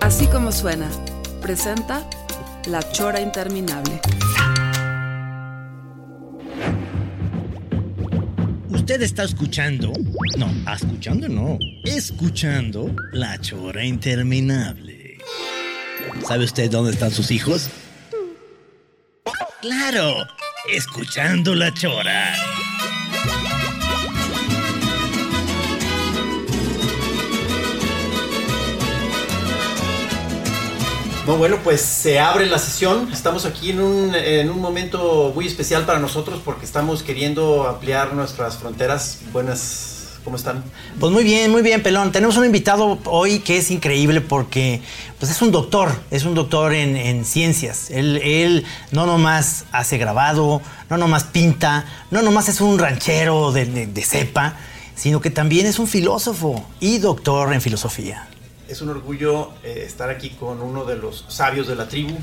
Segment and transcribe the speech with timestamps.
[0.00, 0.88] Así como suena,
[1.42, 2.08] presenta
[2.66, 4.00] La Chora Interminable.
[8.70, 9.92] Usted está escuchando,
[10.38, 15.18] no, escuchando no, escuchando La Chora Interminable.
[16.26, 17.68] ¿Sabe usted dónde están sus hijos?
[19.60, 20.26] Claro,
[20.72, 22.34] escuchando La Chora.
[31.28, 33.10] No, bueno, pues se abre la sesión.
[33.12, 38.14] Estamos aquí en un, en un momento muy especial para nosotros porque estamos queriendo ampliar
[38.14, 39.18] nuestras fronteras.
[39.30, 40.64] Buenas, ¿cómo están?
[40.98, 42.12] Pues muy bien, muy bien, Pelón.
[42.12, 44.80] Tenemos un invitado hoy que es increíble porque
[45.18, 47.90] pues es un doctor, es un doctor en, en ciencias.
[47.90, 53.66] Él, él no nomás hace grabado, no nomás pinta, no nomás es un ranchero de,
[53.66, 54.56] de- de cepa,
[54.94, 58.28] sino que también es un filósofo y doctor en filosofía.
[58.68, 62.14] Es un orgullo eh, estar aquí con uno de los sabios de la tribu.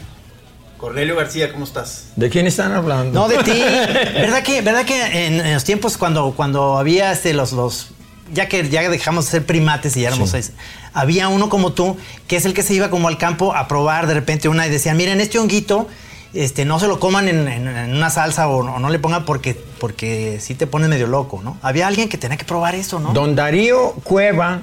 [0.78, 2.10] Cornelio García, ¿cómo estás?
[2.16, 3.20] ¿De quién están hablando?
[3.20, 3.52] No de ti.
[4.14, 7.88] ¿Verdad que, verdad que en, en los tiempos cuando, cuando había este, los, los.
[8.34, 10.42] Ya que ya dejamos de ser primates y ya éramos Sí.
[10.42, 10.52] seis,
[10.94, 11.96] había uno como tú,
[12.28, 14.70] que es el que se iba como al campo a probar de repente una y
[14.72, 15.88] decían, miren, este honguito,
[16.34, 19.26] este, no se lo coman en, en- en una salsa o, o no le pongan
[19.26, 21.58] porque, porque sí te pone medio loco, ¿no?
[21.62, 23.14] Había alguien que tenía que probar eso, ¿no?
[23.14, 24.62] Don Darío Cueva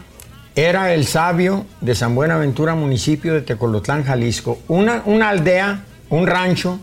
[0.55, 4.59] era el sabio de San Buenaventura, municipio de Tecolotlán, Jalisco.
[4.69, 6.79] Una, una aldea, un rancho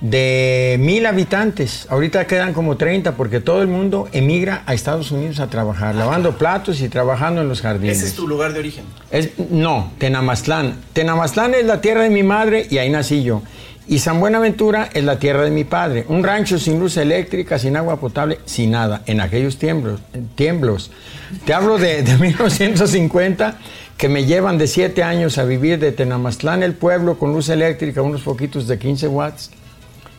[0.00, 1.86] de mil habitantes.
[1.88, 6.36] Ahorita quedan como 30 porque todo el mundo emigra a Estados Unidos a trabajar, lavando
[6.38, 7.98] platos y trabajando en los jardines.
[7.98, 8.84] Ese es tu lugar de origen.
[9.10, 10.76] Es- no, Tenamaztlán.
[10.92, 13.42] Tenamaztlán es la tierra de mi madre y ahí nací yo.
[13.86, 16.04] Y San Buenaventura es la tierra de mi padre.
[16.08, 19.02] Un rancho sin luz eléctrica, sin agua potable, sin nada.
[19.06, 20.00] En aquellos tiemblos.
[20.34, 20.90] tiemblos.
[21.44, 23.58] Te hablo de, de 1950,
[23.96, 28.02] que me llevan de 7 años a vivir de Tenamaztlán, el pueblo, con luz eléctrica,
[28.02, 29.50] unos poquitos de 15 watts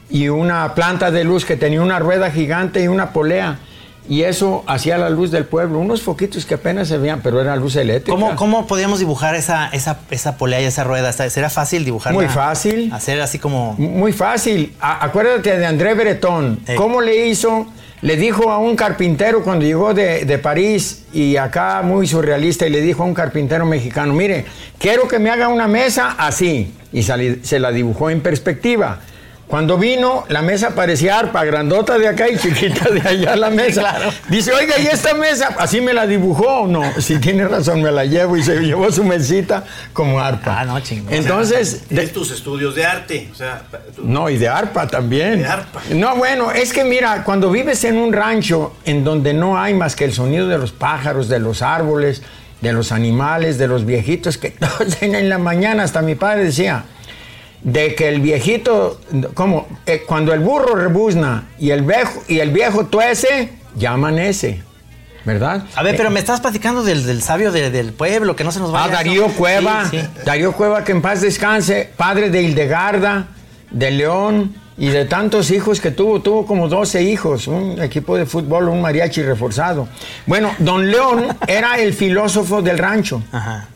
[0.09, 3.59] y una planta de luz que tenía una rueda gigante y una polea.
[4.07, 5.79] Y eso hacía la luz del pueblo.
[5.79, 8.12] Unos foquitos que apenas se veían, pero era luz eléctrica.
[8.12, 11.13] ¿Cómo, ¿Cómo podíamos dibujar esa, esa, esa polea y esa rueda?
[11.13, 12.19] ¿Será fácil dibujarla?
[12.19, 12.91] Muy fácil.
[12.91, 13.75] Hacer así como...
[13.78, 14.74] Muy fácil.
[14.81, 16.59] A- acuérdate de André Breton.
[16.68, 16.75] Eh.
[16.75, 17.66] ¿Cómo le hizo?
[18.03, 22.69] Le dijo a un carpintero cuando llegó de, de París y acá muy surrealista y
[22.69, 24.44] le dijo a un carpintero mexicano, mire,
[24.78, 26.74] quiero que me haga una mesa así.
[26.92, 29.00] Y se la dibujó en perspectiva.
[29.48, 33.81] Cuando vino, la mesa parecía arpa, grandota de acá y chiquita de allá la mesa.
[33.81, 34.09] Claro.
[34.30, 35.54] Dice, oiga, ¿y esta mesa?
[35.59, 36.81] ¿Así me la dibujó o no?
[37.00, 40.62] Si tiene razón, me la llevo y se llevó su mesita como arpa.
[40.62, 41.14] Ah, no, chingón.
[41.14, 43.30] Entonces, de- tus estudios de arte.
[43.31, 43.62] O sea,
[43.96, 45.40] tú- no, y de arpa también.
[45.40, 45.81] De arpa.
[45.94, 49.96] No, bueno, es que mira, cuando vives en un rancho en donde no hay más
[49.96, 52.24] que el sonido de los pájaros, de los árboles,
[52.62, 56.86] de los animales, de los viejitos, que todos en la mañana, hasta mi padre decía,
[57.63, 59.00] de que el viejito,
[59.34, 64.62] como eh, cuando el burro rebuzna y el viejo, y el viejo tuece, ya amanece,
[65.25, 65.63] ¿verdad?
[65.75, 68.59] A ver, pero me estás platicando del, del sabio de- del pueblo, que no se
[68.59, 68.85] nos vaya.
[68.85, 69.35] Ah, Darío eso.
[69.38, 69.88] Cueva.
[69.90, 70.07] Sí, sí.
[70.25, 73.28] Darío Cueva, que en paz descanse, padre de Hildegarda,
[73.72, 76.19] de León y de tantos hijos que tuvo.
[76.22, 79.88] Tuvo como 12 hijos, un equipo de fútbol, un mariachi reforzado.
[80.25, 83.24] Bueno, don León era el filósofo del rancho.
[83.31, 83.69] Ajá.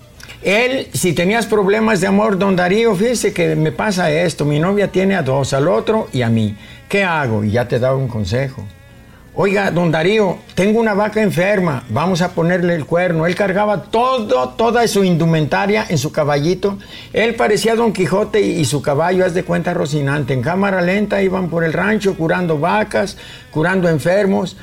[0.47, 4.89] Él, si tenías problemas de amor, don Darío, fíjese que me pasa esto, mi novia
[4.89, 6.55] tiene a dos, al otro y a mí.
[6.87, 7.43] ¿Qué hago?
[7.43, 8.63] Y ya te daba un consejo.
[9.33, 13.27] Oiga, don Darío, tengo una vaca enferma, vamos a ponerle el cuerno.
[13.27, 16.77] Él cargaba todo, toda su indumentaria en su caballito.
[17.11, 20.33] Él parecía Don Quijote y, y su caballo, haz de cuenta, Rocinante.
[20.33, 23.17] En cámara lenta iban por el rancho curando vacas,
[23.51, 24.55] curando enfermos.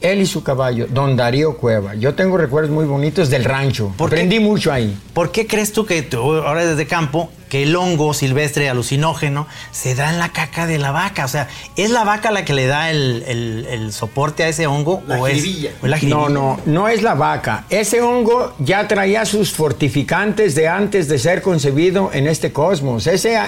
[0.00, 1.94] Él y su caballo, don Darío Cueva.
[1.94, 3.92] Yo tengo recuerdos muy bonitos del rancho.
[3.96, 4.16] ¿Por qué?
[4.16, 4.96] Aprendí mucho ahí.
[5.14, 9.94] ¿Por qué crees tú que tú ahora desde campo que el hongo silvestre alucinógeno se
[9.94, 11.24] da en la caca de la vaca.
[11.24, 11.46] O sea,
[11.76, 15.00] ¿es la vaca la que le da el, el- el soporte a ese hongo?
[15.06, 15.70] La o es, jiribilla.
[15.80, 17.64] o es la No, no, no es la vaca.
[17.70, 23.06] Ese hongo ya traía sus fortificantes de antes de ser concebido en este cosmos.
[23.06, 23.38] Ese,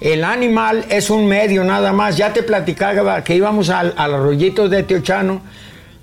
[0.00, 2.16] el animal es un medio nada más.
[2.16, 5.40] Ya te platicaba que íbamos al, al arroyito de Teochano,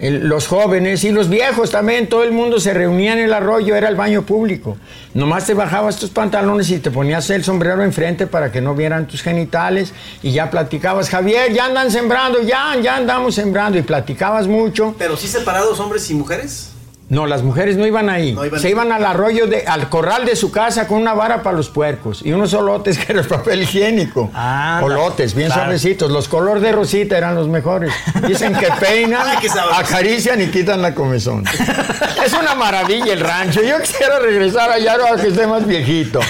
[0.01, 3.75] el- los jóvenes y los viejos también, todo el mundo se reunía en el arroyo,
[3.75, 4.75] era el baño público.
[5.13, 9.07] Nomás te bajabas tus pantalones y te ponías el sombrero enfrente para que no vieran
[9.07, 9.93] tus genitales
[10.23, 14.95] y ya platicabas, Javier, ya andan sembrando, ya, ya andamos sembrando y platicabas mucho.
[14.97, 16.70] Pero sí separados hombres y mujeres.
[17.11, 18.31] No, las mujeres no iban ahí.
[18.31, 18.71] No iban Se ahí.
[18.71, 22.21] iban al arroyo, de, al corral de su casa con una vara para los puercos
[22.23, 24.31] y unos olotes que era el papel higiénico.
[24.33, 25.63] Ah, Olotes, bien claro.
[25.63, 26.09] suavecitos.
[26.09, 27.91] Los color de rosita eran los mejores.
[28.25, 31.43] Dicen que peinan, Ay, acarician y quitan la comezón.
[32.25, 33.61] es una maravilla el rancho.
[33.61, 36.21] Yo quisiera regresar allá ahora que esté más viejito.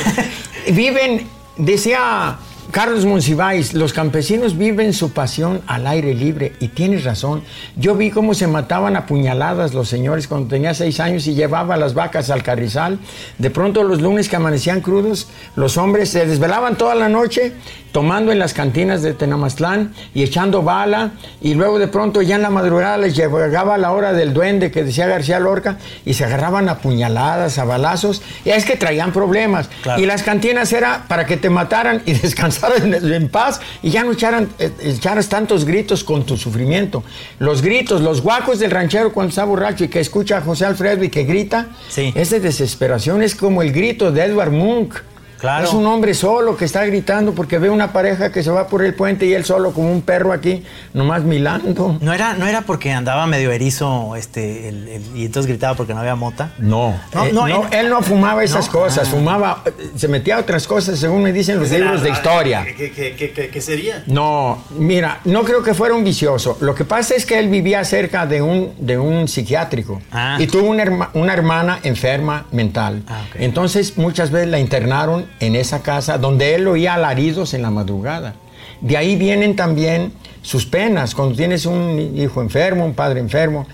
[0.71, 2.37] Viven, decía
[2.71, 7.43] Carlos Monsiváis, los campesinos viven su pasión al aire libre y tienes razón.
[7.75, 11.75] Yo vi cómo se mataban a puñaladas los señores cuando tenía seis años y llevaba
[11.75, 12.97] las vacas al carrizal.
[13.39, 15.27] De pronto los lunes que amanecían crudos,
[15.57, 17.51] los hombres se desvelaban toda la noche
[17.91, 22.41] tomando en las cantinas de Tenamaztlán y echando bala y luego de pronto ya en
[22.41, 26.69] la madrugada les llegaba la hora del duende que decía García Lorca y se agarraban
[26.69, 30.01] a puñaladas, a balazos y es que traían problemas Claro.
[30.01, 34.03] y las cantinas era para que te mataran y descansaran en, en paz y ya
[34.03, 37.03] no echaran, eh, echaras tantos gritos con tu sufrimiento.
[37.39, 41.03] Los gritos, los guacos del ranchero cuando está borracho y que escucha a José Alfredo
[41.03, 42.11] y que grita, Sí.
[42.15, 44.93] es de desesperación, es como el grito de Edward Munch.
[45.41, 45.65] Claro.
[45.65, 48.85] Es un hombre solo que está gritando porque ve una pareja que se va por
[48.85, 51.97] el puente y él solo como un perro aquí, nomás milando.
[51.99, 55.95] No era, no era porque andaba medio erizo este, el- el- y entonces gritaba porque
[55.95, 56.51] no había mota.
[56.59, 59.11] No, No, eh, no, no, en- él no fumaba esas No, cosas, ah.
[59.11, 62.63] fumaba, eh, se metía a otras cosas según me dicen los ¿Qué libros de historia.
[62.63, 64.03] ¿Qué, qué- qué- qué- qué sería?
[64.05, 66.59] No, mira, no creo que fuera un vicioso.
[66.61, 70.37] Lo que pasa es que él vivía cerca de un, de un psiquiátrico Ah.
[70.39, 73.01] y tuvo una, herma- una hermana enferma mental.
[73.07, 73.21] Ah.
[73.39, 78.35] Entonces muchas veces la internaron en esa casa donde él oía alaridos en la madrugada.
[78.81, 81.15] De ahí vienen también sus penas.
[81.15, 83.67] Cuando tienes un hijo enfermo, un padre enfermo,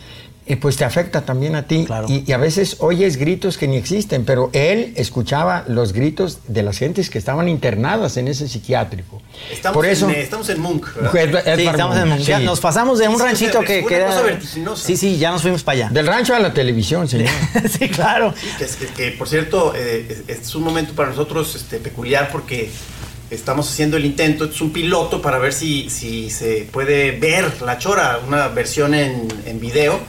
[0.47, 1.83] eh, pues te afecta también a ti.
[1.85, 2.07] Claro.
[2.09, 6.63] Y, y a veces oyes gritos que ni existen, pero él escuchaba los gritos de
[6.63, 9.21] las gentes que estaban internadas en ese psiquiátrico.
[9.51, 11.11] Estamos, Por eso, en, eh, estamos en ¿verdad?
[11.11, 12.43] Pues, es Sí, estamos en ya sí.
[12.45, 14.07] Nos pasamos de un Sí, sí, ranchito que, una que era.
[14.07, 14.87] cosa vertiginosa.
[14.87, 15.89] Sí, sí, ya nos fuimos para allá.
[15.89, 17.29] Del rancho a la televisión, señor.
[17.79, 18.33] sí, claro.
[18.57, 22.29] Que, es- que- que, por cierto, eh, es- es un momento para nosotros este, peculiar
[22.31, 22.69] porque
[23.29, 27.77] estamos haciendo el intento, es un piloto para ver si, si se puede ver La
[27.77, 29.99] Chora, una versión en, en video,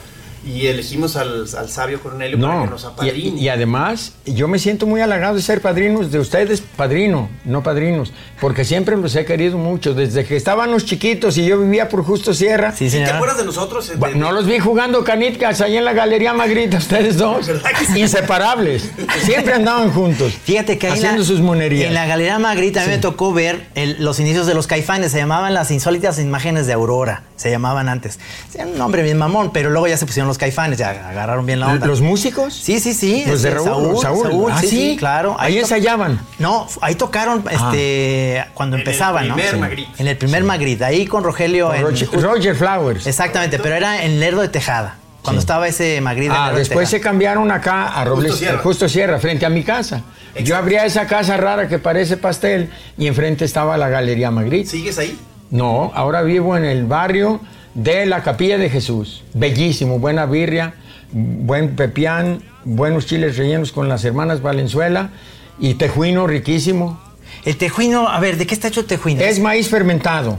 [0.45, 3.41] y elegimos al, al sabio Cornelio para que No, nos y, apadrine.
[3.41, 8.13] y además yo me siento muy halagado de ser padrinos de ustedes, padrino, no padrinos,
[8.39, 12.33] porque siempre los he querido mucho, desde que estábamos chiquitos y yo vivía por Justo
[12.33, 12.71] Sierra.
[12.75, 13.89] Sí, ¿Te acuerdas de nosotros?
[13.89, 17.49] Eh, Bueno, no los vi jugando canicas ahí en la Galería Magrita, ustedes dos,
[17.95, 18.89] inseparables,
[19.23, 21.87] siempre andaban juntos, Fíjate que haciendo la- sus monerías.
[21.87, 25.11] En la Galería Magrita a mí me tocó ver el- los inicios de los caifanes.
[25.11, 27.23] Se llamaban las insólitas imágenes de Aurora.
[27.35, 28.19] Se llamaban antes.
[28.53, 30.79] Era un nombre bien mamón, pero luego ya se pusieron los caifanes.
[30.79, 31.85] Ya agarraron bien la onda.
[31.85, 32.53] ¿Los músicos?
[32.53, 33.23] Sí, sí, sí.
[33.27, 34.51] Los de este, Raúl, Saúl.
[34.51, 34.75] Ah, sí, ¿sí?
[34.91, 35.35] sí, claro.
[35.39, 36.19] Ahí to- ensayaban.
[36.39, 39.35] No, ahí tocaron este, cuando En el empezaban, ¿no?
[39.35, 39.59] primer Sí.
[39.59, 39.91] Magritte.
[40.01, 40.85] En el primer Magritte.
[40.85, 41.73] Ahí con Rogelio.
[41.73, 43.05] en- Roger, Roger Flowers.
[43.07, 44.95] Exactamente, pero era en Lerdo de Tejada.
[45.21, 46.33] Cuando estaba ese Magritte.
[46.33, 48.57] en Ah, de después se cambiaron acá a Robles, Justo Sierra.
[48.63, 50.01] Justo Sierra, frente a mi casa.
[50.43, 54.69] Yo abría esa casa rara que parece pastel y enfrente estaba la Galería Magritte.
[54.69, 55.19] ¿Sigues ahí?
[55.51, 57.41] No, ahora vivo en el barrio
[57.73, 59.23] de la Capilla de Jesús.
[59.33, 60.73] Bellísimo, buena birria,
[61.11, 65.11] buen pepián, buenos chiles rellenos con las hermanas Valenzuela
[65.59, 66.99] y tejuino riquísimo.
[67.45, 69.21] El tejuino, a ver, ¿de qué está hecho el tejuino?
[69.21, 70.37] Es maíz fermentado.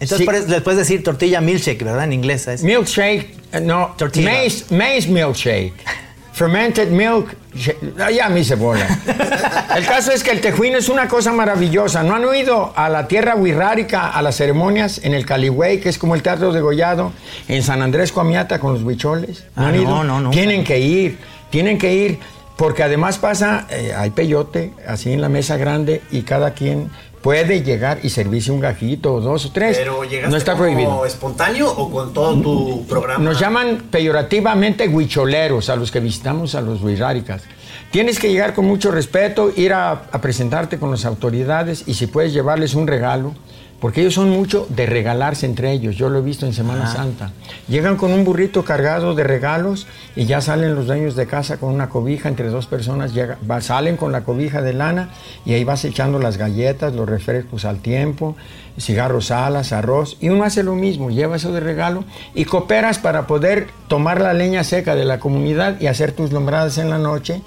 [0.00, 0.60] Entonces sí.
[0.64, 2.04] puedes decir tortilla milkshake, ¿verdad?
[2.04, 2.62] En inglés.
[2.62, 4.32] Milkshake, eh, no, Tortilla.
[4.32, 5.74] maize, maize milkshake.
[6.32, 8.86] Fermented milk, ya me hice bola.
[9.76, 12.02] El caso es que el tejuino es una cosa maravillosa.
[12.02, 15.98] ¿No han oído a la tierra wixárika, a las ceremonias en el Caligüey, que es
[15.98, 17.12] como el teatro de Gollado,
[17.48, 19.44] en San Andrés Coamiata con los huicholes?
[19.56, 20.04] Ah, han no, ido?
[20.04, 20.36] no, nunca.
[20.36, 21.18] Tienen que ir,
[21.50, 22.18] tienen que ir,
[22.56, 26.90] porque además pasa, eh, hay peyote, así en la mesa grande, y cada quien
[27.22, 29.78] puede llegar y servirse un gajito o dos o tres.
[29.78, 31.06] Pero llegaste no está como prohibido.
[31.06, 33.24] espontáneo o con todo tu programa.
[33.24, 37.42] Nos llaman peyorativamente huicholeros a los que visitamos a los huiráricas.
[37.90, 42.06] Tienes que llegar con mucho respeto, ir a, a presentarte con las autoridades y si
[42.06, 43.34] puedes llevarles un regalo,
[43.82, 45.96] porque ellos son mucho de regalarse entre ellos.
[45.96, 47.32] Yo lo he visto en Semana Santa.
[47.68, 49.86] Llegan con un burrito cargado de regalos
[50.16, 53.12] y ya salen los dueños de casa con una cobija entre dos personas.
[53.12, 55.10] Llega, va- salen con la cobija de lana
[55.44, 58.36] y ahí vas echando las galletas, los refrescos al tiempo,
[58.78, 60.16] cigarros alas, arroz.
[60.20, 64.32] Y uno hace lo mismo, lleva eso de regalo y cooperas para poder tomar la
[64.32, 67.42] leña seca de la comunidad y hacer tus lombradas en la noche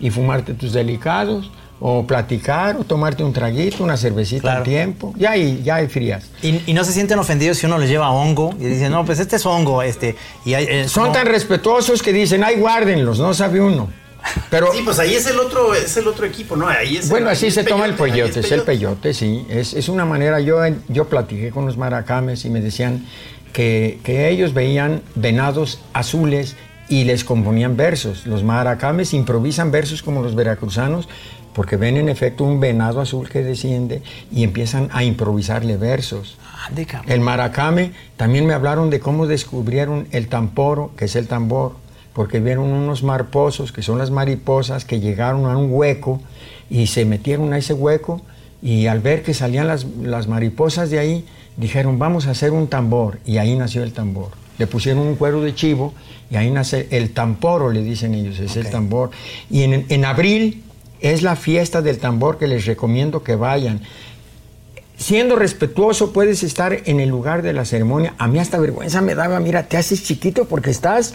[0.00, 1.50] y fumarte tus delicados.
[1.80, 4.58] O platicar, o tomarte un traguito, una cervecita Claro.
[4.58, 5.14] al tiempo.
[5.16, 6.24] Ya hay, ya hay frías.
[6.42, 9.20] Y, y no se sienten ofendidos si uno les lleva hongo y dicen, no, pues
[9.20, 10.16] este es hongo, este.
[10.44, 13.88] Y hay, eh, Son como- tan respetuosos que dicen, ay, guárdenlos, no sabe uno.
[14.50, 16.66] Pero Sí, pues ahí es el otro, es el otro equipo, ¿no?
[16.66, 19.46] Ahí es bueno, así se toma el peyote, es el peyote, sí.
[19.48, 20.58] Es, es una manera, yo,
[20.88, 23.06] yo platiqué con los maracames y me decían
[23.52, 26.56] que, que ellos veían venados azules
[26.88, 28.26] y les componían versos.
[28.26, 31.08] Los maracames improvisan versos como los veracruzanos
[31.52, 36.38] porque ven en efecto un venado azul que desciende y empiezan a improvisarle versos.
[36.66, 37.12] Ande, cabrón.
[37.12, 41.76] El maracame, también me hablaron de cómo descubrieron el tamporo, que es el tambor,
[42.12, 46.20] porque vieron unos marposos, que son las mariposas, que llegaron a un hueco
[46.68, 48.20] y se metieron a ese hueco
[48.60, 51.24] y al ver que salían las, las mariposas de ahí,
[51.56, 54.30] dijeron, vamos a hacer un tambor, y ahí nació el tambor.
[54.58, 55.94] Le pusieron un cuero de chivo
[56.30, 59.10] y ahí nace el tamporo, le dicen ellos, es el tambor.
[59.48, 60.64] Y en, en abril
[61.00, 63.82] es la fiesta del tambor que les recomiendo que vayan
[64.98, 68.14] siendo respetuoso puedes estar en el lugar de la ceremonia.
[68.18, 71.14] A mí hasta vergüenza me daba, mira, te haces chiquito porque estás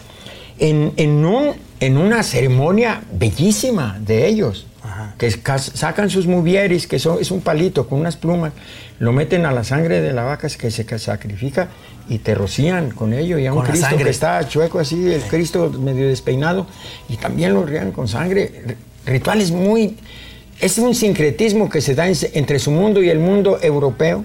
[0.58, 4.68] en, en un, en una ceremonia bellísima de ellos.
[5.18, 8.52] Que sacan sus muvieris, que son, es un palito con unas plumas,
[9.00, 11.70] lo meten a la sangre de la vaca que se sacrifica
[12.10, 13.38] y te rocían con ello.
[13.38, 16.68] Y a un Con Cristo que está chueco así, el Cristo medio despeinado,
[17.10, 18.78] y también lo rían con sangre.
[19.06, 19.98] Rituales muy...
[20.60, 24.24] Es un sincretismo que se da en- entre su mundo y el mundo europeo.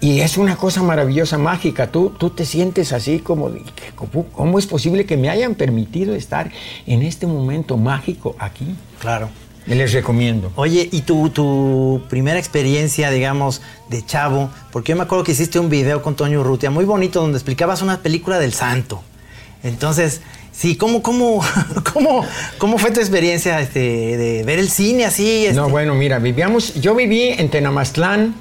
[0.00, 1.90] Y es una cosa maravillosa, mágica.
[1.90, 5.54] Tú, tú te sientes así como, de, ¿qué- ¿cómo, cómo es posible que me hayan
[5.54, 6.50] permitido estar
[6.86, 8.66] en este momento mágico aquí?
[9.00, 9.30] Claro.
[9.66, 10.52] Les recomiendo.
[10.54, 14.48] Oye, ¿y tu, tu primera experiencia, digamos, de chavo?
[14.70, 17.82] Porque yo me acuerdo que hiciste un video con Toño Urrutia muy bonito donde explicabas
[17.82, 19.02] una película del santo.
[19.64, 20.20] Entonces,
[20.56, 21.40] sí, ¿cómo, cómo,
[21.92, 22.24] cómo,
[22.58, 25.46] cómo fue tu experiencia este, de ver el cine así?
[25.46, 25.56] este?
[25.56, 28.34] No, bueno, mira, vivíamos, yo viví en Tenamastlán.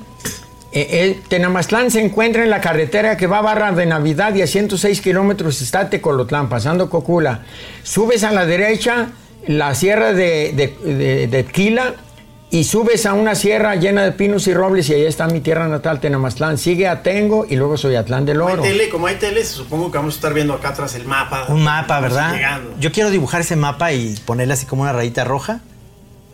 [0.71, 4.41] Eh, eh, Tenamastlán se encuentra en la carretera que va a Barra de Navidad y
[4.41, 7.45] a 106 kilómetros está Tecolotlán, pasando Cocula.
[7.83, 9.09] Subes a la derecha
[9.47, 11.95] la sierra de, de, de- de Tquila
[12.51, 15.67] y subes a una sierra llena de pinos y robles y ahí está mi tierra
[15.67, 16.57] natal, Tenamastlán.
[16.57, 18.63] Sigue a Tengo y luego Soyatlán del Como hay Oro.
[18.63, 21.45] tele, como hay tele, supongo que vamos a estar viendo acá atrás el mapa.
[21.49, 22.33] Un mapa, ¿verdad?
[22.33, 22.73] llegando.
[22.79, 25.59] Yo quiero dibujar ese mapa y ponerle así como una rayita roja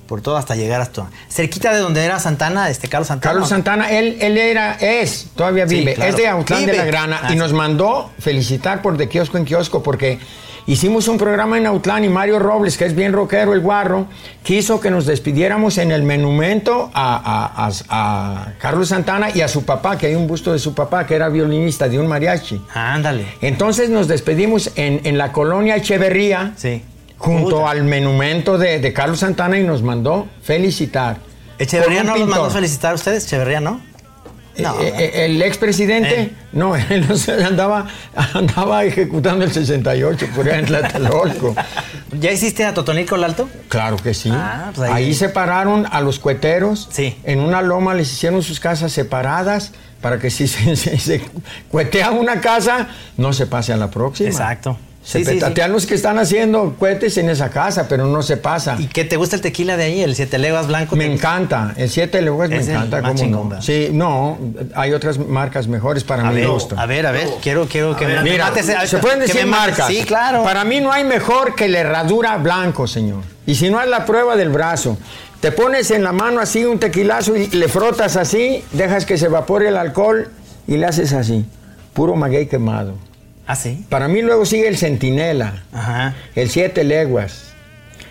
[0.08, 3.32] por todo hasta llegar hasta cerquita de donde era Santana, este Carlos Santana.
[3.32, 6.10] Carlos Santana, él, él era, es, todavía Sí, vive, claro.
[6.12, 7.36] es de Autlán de la Grana Ah, y sí.
[7.38, 10.20] nos mandó felicitar por de kiosco en kiosco porque
[10.68, 14.08] hicimos un programa en Autlán y Mario Robles, que es bien rockero, el guarro,
[14.44, 19.48] quiso que nos despidiéramos en el monumento a, a- a- a Carlos Santana y a
[19.48, 22.62] su papá, que hay un busto de su papá, que era violinista de un mariachi.
[22.74, 23.26] Ándale.
[23.42, 26.84] Entonces nos despedimos en, en la colonia Echeverría, Sí.
[27.18, 27.72] junto Puta.
[27.72, 31.18] al monumento de, de Carlos Santana y nos mandó felicitar.
[31.60, 33.82] Echeverría no los mandó felicitar a ustedes, Echeverría, ¿no?
[34.58, 34.80] No.
[34.82, 36.32] Eh, eh, el expresidente, Eh.
[36.52, 37.06] no, él
[37.46, 37.88] andaba,
[38.34, 41.56] andaba ejecutando el 68 por allá en Tlatelolco.
[42.20, 43.50] ¿Ya hiciste a Totonico el Alto?
[43.70, 44.30] Claro que sí.
[44.32, 45.06] Ah, pues ahí.
[45.06, 46.90] ahí- separaron a los cueteros.
[46.92, 47.16] Sí.
[47.24, 51.22] En una loma les hicieron sus casas separadas para que si se, se- se
[51.70, 54.30] cuetea una casa, no se pase a la próxima.
[54.30, 54.78] Exacto.
[55.04, 55.40] Se Sí,
[55.70, 58.76] los que están haciendo cohetes en esa casa, pero no se pasa.
[58.78, 60.02] ¿Y qué te gusta el tequila de ahí?
[60.02, 60.96] El siete leguas blanco.
[60.96, 63.02] Me ¿Te- encanta, el 7 leguas me encanta.
[63.02, 63.62] más ¿cómo chingón, no?
[63.64, 64.38] Sí, no,
[64.76, 66.76] hay otras marcas mejores para mi gusto.
[66.78, 69.88] a ver, a ver, quiero, quiero que me Mira, a- se pueden decir marcas.
[69.88, 70.44] Sí, claro.
[70.44, 73.24] Para mí no hay mejor que la herradura blanco, señor.
[73.48, 74.98] Y si no es la prueba del brazo.
[75.40, 79.26] Te pones en la mano así un tequilazo y le frotas así, dejas que se
[79.26, 80.30] evapore el alcohol
[80.68, 81.44] y le haces así.
[81.94, 82.94] Puro maguey quemado.
[83.52, 83.86] Ah, sí.
[83.90, 86.16] Para mí luego sigue el centinela, Ajá.
[86.36, 87.52] el siete leguas,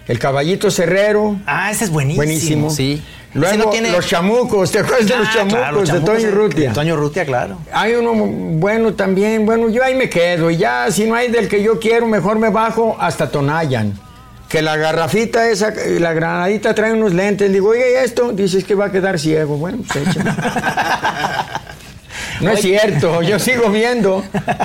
[0.06, 1.38] el caballito cerrero.
[1.47, 2.16] Ah, ese es buenísimo.
[2.25, 2.70] Buenísimo.
[2.70, 3.02] Sí.
[3.32, 6.26] Luego Ese no tiene- los chamucos, ¿te acuerdas de los Ah, chamucos claro, de Toño
[6.26, 6.73] de- Rutia?
[6.73, 7.59] Toño Rutia, claro.
[7.73, 10.50] Hay uno bueno también, bueno, yo ahí me quedo.
[10.50, 13.99] Y ya, si no hay del que yo quiero, mejor me bajo hasta Tonayan.
[14.49, 17.52] Que la garrafita esa, la granadita trae unos lentes.
[17.52, 18.32] Digo, oye, ¿y esto?
[18.32, 19.56] Dices que va a quedar ciego.
[19.59, 20.32] Bueno, pues échame.
[22.40, 24.23] No es cierto, yo sigo viendo.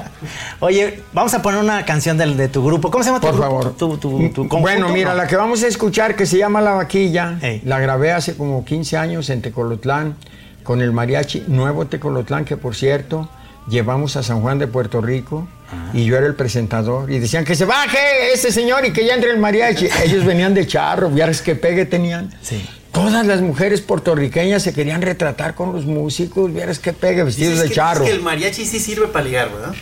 [0.60, 2.90] Oye, vamos a poner una canción del, de tu grupo.
[2.92, 3.50] ¿Cómo se llama tu Por grupo?
[3.50, 3.76] favor.
[3.78, 5.18] Tu, tu- tu conjunto, bueno, mira, ¿no?
[5.18, 8.98] la que vamos a escuchar, que se llama La Vaquilla, la grabé hace como 15
[8.98, 10.16] años en Tecolotlán.
[10.64, 13.30] con el mariachi Nuevo Tecolotlán, que por cierto
[13.70, 15.48] llevamos a San Juan de Puerto Rico
[15.94, 19.14] y yo era el presentador y decían que se baje ese señor y que ya
[19.16, 19.88] entre el mariachi.
[20.06, 22.34] Ellos venían de charro, vieras que pegue tenían.
[22.42, 22.68] Sí.
[22.96, 27.68] Todas las mujeres puertorriqueñas se querían retratar con los músicos, vieras que pegue vestidos de
[27.68, 28.00] que, charro.
[28.00, 29.76] dices que el mariachi sí sirve para ligar, ¿verdad?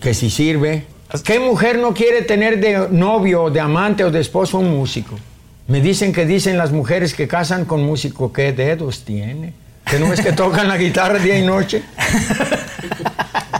[0.00, 0.86] que si sirve.
[1.24, 5.18] ¿Qué mujer no quiere tener de novio, de amante o de esposo a un músico?
[5.66, 9.52] Me dicen que dicen las mujeres que casan con músico, ¿qué dedos tiene?
[9.84, 11.82] ¿Que no es que tocan la guitarra día y noche?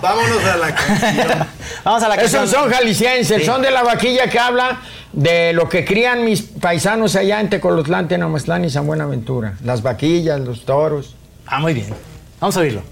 [0.00, 1.46] Vámonos a la canción.
[1.84, 2.44] Vamos a la canción.
[2.44, 3.46] Esos son jaliscienses, Sí.
[3.46, 4.80] son de la vaquilla que habla
[5.12, 9.54] de lo que crían mis paisanos allá en Tecolotlán, Tenamaslán y San Buenaventura.
[9.64, 11.16] Las vaquillas, los toros.
[11.46, 11.88] Ah, muy bien.
[12.40, 12.82] Vamos a oírlo.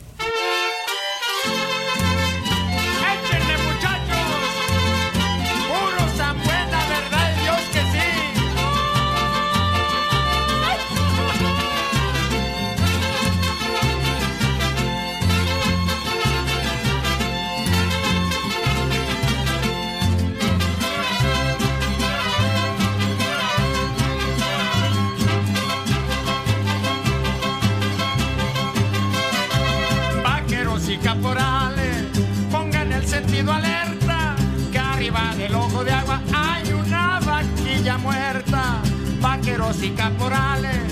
[39.79, 40.83] Y caporales,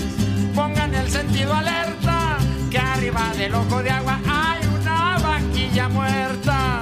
[0.55, 2.37] pongan el sentido alerta,
[2.71, 6.79] que arriba del ojo de agua hay una vaquilla muerta.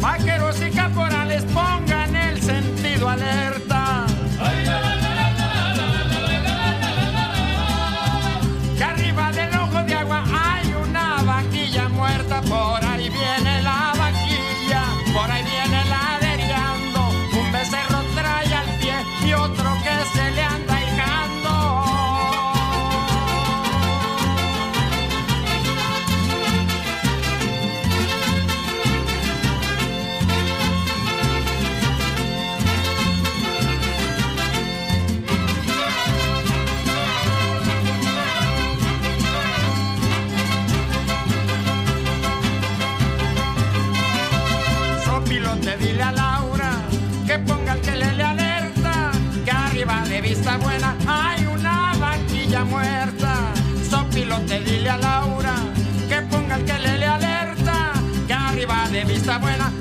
[0.00, 3.41] Vaqueros y caporales, pongan el sentido alerta.
[59.32, 59.71] Vista buena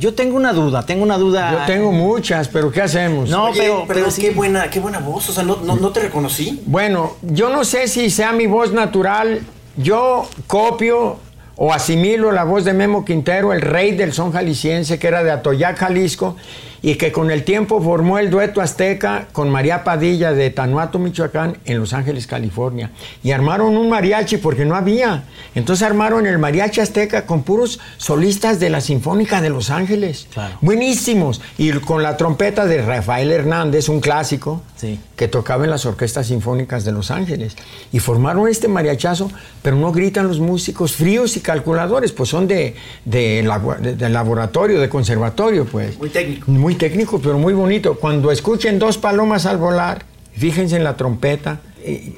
[0.00, 1.52] Yo tengo una duda, tengo una duda.
[1.52, 3.28] Yo tengo muchas, pero ¿qué hacemos?
[3.28, 4.22] No, Oye, pero, pero, pero sí.
[4.22, 5.28] qué buena, qué buena voz.
[5.28, 6.62] O sea, no, no, no te reconocí.
[6.64, 9.42] Bueno, yo no sé si sea mi voz natural.
[9.76, 11.18] Yo copio
[11.54, 15.32] o asimilo la voz de Memo Quintero, el rey del son jalisciense, que era de
[15.32, 16.34] Atoyac, Jalisco,
[16.82, 21.58] y que con el tiempo formó el dueto azteca con María Padilla de Tanuato, Michoacán,
[21.64, 22.90] en Los Ángeles, California.
[23.22, 25.24] Y armaron un mariachi porque no había.
[25.54, 30.26] Entonces armaron el mariachi azteca con puros solistas de la Sinfónica de Los Ángeles.
[30.32, 30.56] Claro.
[30.60, 31.40] Buenísimos.
[31.58, 34.98] Y con la trompeta de Rafael Hernández, un clásico Sí.
[35.16, 37.54] que tocaba en las orquestas sinfónicas de Los Ángeles.
[37.92, 39.30] Y formaron este mariachazo,
[39.62, 44.08] pero no gritan los músicos fríos y calculadores, pues son de, de, labo- de- de
[44.08, 45.98] laboratorio, de conservatorio, pues.
[45.98, 46.50] Muy técnico.
[46.50, 47.94] Muy técnico, pero muy bonito.
[47.94, 50.04] Cuando escuchen dos palomas al volar,
[50.36, 51.60] fíjense en la trompeta,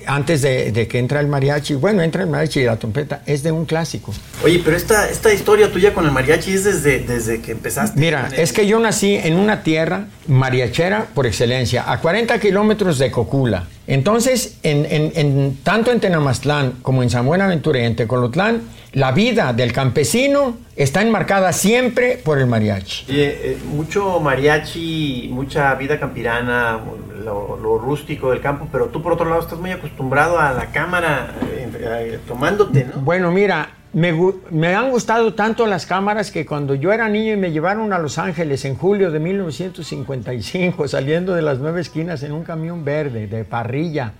[0.06, 1.74] antes de, de que entra el mariachi.
[1.74, 4.12] Bueno, entra el mariachi y la trompeta es de un clásico.
[4.44, 7.98] Oye, pero esta, esta historia tuya con el mariachi es desde, desde que empezaste.
[8.00, 12.98] Mira, el- es que yo nací en una tierra mariachera por excelencia, a 40 kilómetros
[12.98, 13.68] de Cocula.
[13.86, 18.62] Entonces, en, en- en- tanto en Tenamaztlán como en San Buenaventura y en Tecolotlán,
[18.92, 23.06] la vida del campesino está enmarcada siempre por el mariachi.
[23.10, 26.78] Oye, eh, mucho mariachi, mucha vida campirana,
[27.24, 30.66] lo, lo rústico del campo, pero tú por otro lado estás muy acostumbrado a la
[30.66, 33.00] cámara eh, eh, tomándote, ¿no?
[33.00, 34.12] Bueno, mira, me,
[34.50, 37.98] me han gustado tanto las cámaras que cuando yo era niño y me llevaron a
[37.98, 43.26] Los Ángeles en julio de 1955, saliendo de las nueve esquinas en un camión verde
[43.26, 44.12] de parrilla,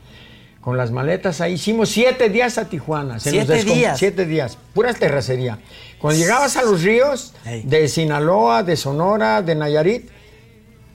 [0.63, 1.55] con las maletas ahí.
[1.55, 3.21] Hicimos siete días a Tijuana.
[3.21, 3.99] Se nos ¿Siete descom- días?
[3.99, 5.59] Siete días, puras terracería.
[5.99, 10.09] Cuando llegabas a los ríos de Sinaloa, de Sonora, de Nayarit,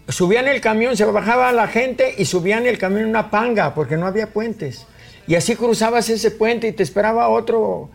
[0.09, 3.97] subían el camión, se bajaba la gente y subían el camión en una panga porque
[3.97, 4.85] no había puentes.
[5.27, 7.89] Y así cruzabas ese puente y te esperaba otro.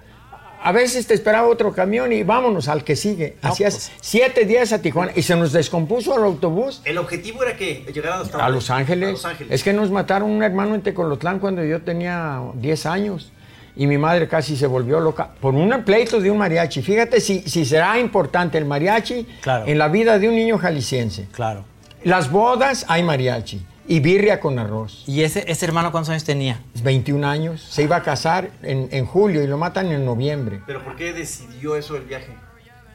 [0.64, 3.37] A veces te esperaba otro camión y vámonos al que sigue.
[3.42, 3.92] No, Hacías pues.
[4.01, 8.22] siete días a Tijuana y se nos descompuso el autobús El objetivo era que llegar
[8.33, 9.09] a, a Los Ángeles.
[9.09, 9.53] A Los Ángeles.
[9.53, 13.33] Es que nos mataron un hermano en Tecolotlán cuando yo tenía 10 años.
[13.75, 16.83] Y mi madre casi se volvió loca por un pleito de un mariachi.
[16.83, 19.66] Fíjate si, si será importante el mariachi Claro.
[19.66, 21.27] en la vida de un niño jalisciense.
[21.33, 21.64] Claro.
[22.05, 25.05] Las bodas hay mariachi y birria con arroz.
[25.07, 26.61] ¿Y ese, ese hermano cuántos años tenía?
[26.83, 30.61] 21 años, se iba a casar en, en julio y lo matan en noviembre.
[30.66, 32.33] Pero ¿por qué decidió eso el viaje?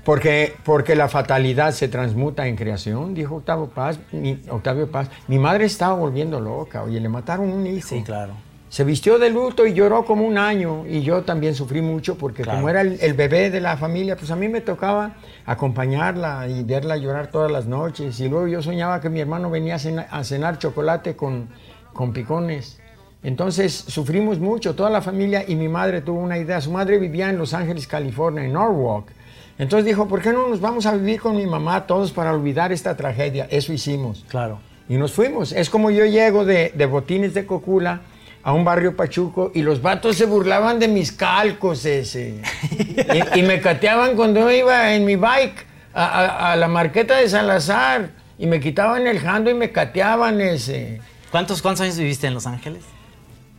[0.08, 4.00] Porque, porque la fatalidad se transmuta en creación, dijo Octavio Paz.
[4.13, 5.10] Mi, Octavio Paz.
[5.28, 7.89] Mi madre estaba volviendo loca, oye, le mataron un hijo.
[7.89, 8.32] Sí, claro.
[8.69, 12.43] Se vistió de luto y lloró como un año y yo también sufrí mucho porque
[12.43, 12.58] Claro.
[12.58, 15.13] como era el, el bebé de la familia, pues a mí me tocaba
[15.45, 19.75] acompañarla y verla llorar todas las noches y luego yo soñaba que mi hermano venía
[19.75, 21.49] a cena- a cenar, chocolate con,
[21.93, 22.80] con picones.
[23.23, 26.62] Entonces sufrimos mucho, toda la familia y mi madre tuvo una idea.
[26.62, 29.08] Su madre vivía en Los Ángeles, California, en Norwalk.
[29.58, 32.71] Entonces dijo, ¿por qué no nos vamos a vivir con mi mamá todos para olvidar
[32.71, 33.47] esta tragedia?
[33.49, 34.23] Eso hicimos.
[34.30, 34.60] Claro.
[34.88, 35.51] Y nos fuimos.
[35.51, 38.01] Es como yo llego de, de Botines de Cocula
[38.47, 42.39] a un barrio pachuco y los vatos se burlaban de mis calcos ese.
[43.33, 47.17] y, y me cateaban cuando yo iba en mi bike a, a- a la marqueta
[47.17, 51.01] de Salazar y me quitaban el jando y me cateaban ese.
[51.29, 52.83] ¿Cuántos, ¿Cuántos años viviste en Los Ángeles?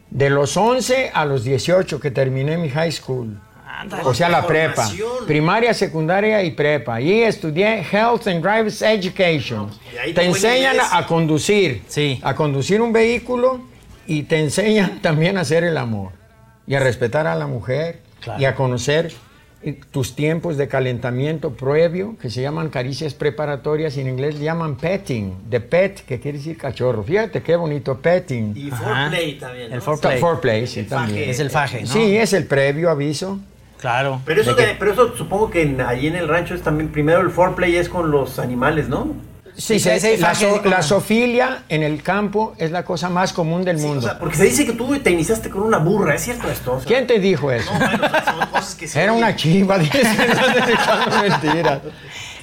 [0.08, 3.38] De los 11 a los 18 que terminé mi high school.
[4.04, 4.84] O sea, la prepa.
[4.84, 5.26] Formación.
[5.26, 6.98] Primaria, secundaria y prepa.
[7.02, 9.68] Y estudié Health and Driver's Education.
[9.92, 11.82] y ahí Te enseñan a conducir.
[11.88, 12.18] Sí.
[12.22, 13.60] A conducir un vehículo
[14.08, 16.10] y te enseñan también a hacer el amor.
[16.66, 18.00] Y a respetar a la mujer.
[18.20, 18.40] Claro.
[18.42, 19.12] Y a conocer
[19.62, 23.96] eh, tus tiempos de calentamiento previo, que se llaman caricias preparatorias.
[23.96, 25.48] Y en inglés le llaman petting.
[25.48, 27.02] De pet, que quiere decir cachorro.
[27.04, 28.54] Fíjate qué bonito, petting.
[28.56, 28.84] Y Ajá.
[28.84, 29.68] foreplay también.
[29.70, 29.74] ¿no?
[29.76, 30.20] El foreplay.
[30.20, 31.18] Foreplay, sí, El también.
[31.20, 31.30] faje.
[31.30, 31.86] Es el faje, ¿no?
[31.86, 33.38] Sí, es el previo aviso.
[33.80, 34.20] Claro.
[34.24, 36.90] Pero eso, ¿De de- pero eso supongo que en- ahí en el rancho es también
[36.90, 39.14] primero el foreplay es con los animales, ¿no?
[39.58, 43.64] Sí, se- sí, la, so- la zoofilia en el campo es la cosa más común
[43.64, 43.98] del Sí, mundo.
[43.98, 46.74] o sea, porque se dice que tú te iniciaste con una burra, ¿es cierto esto?
[46.74, 47.72] O sea, ¿Quién te dijo eso?
[47.72, 51.80] No, bueno, son cosas que se Era una chiva, dices que no te echando mentiras.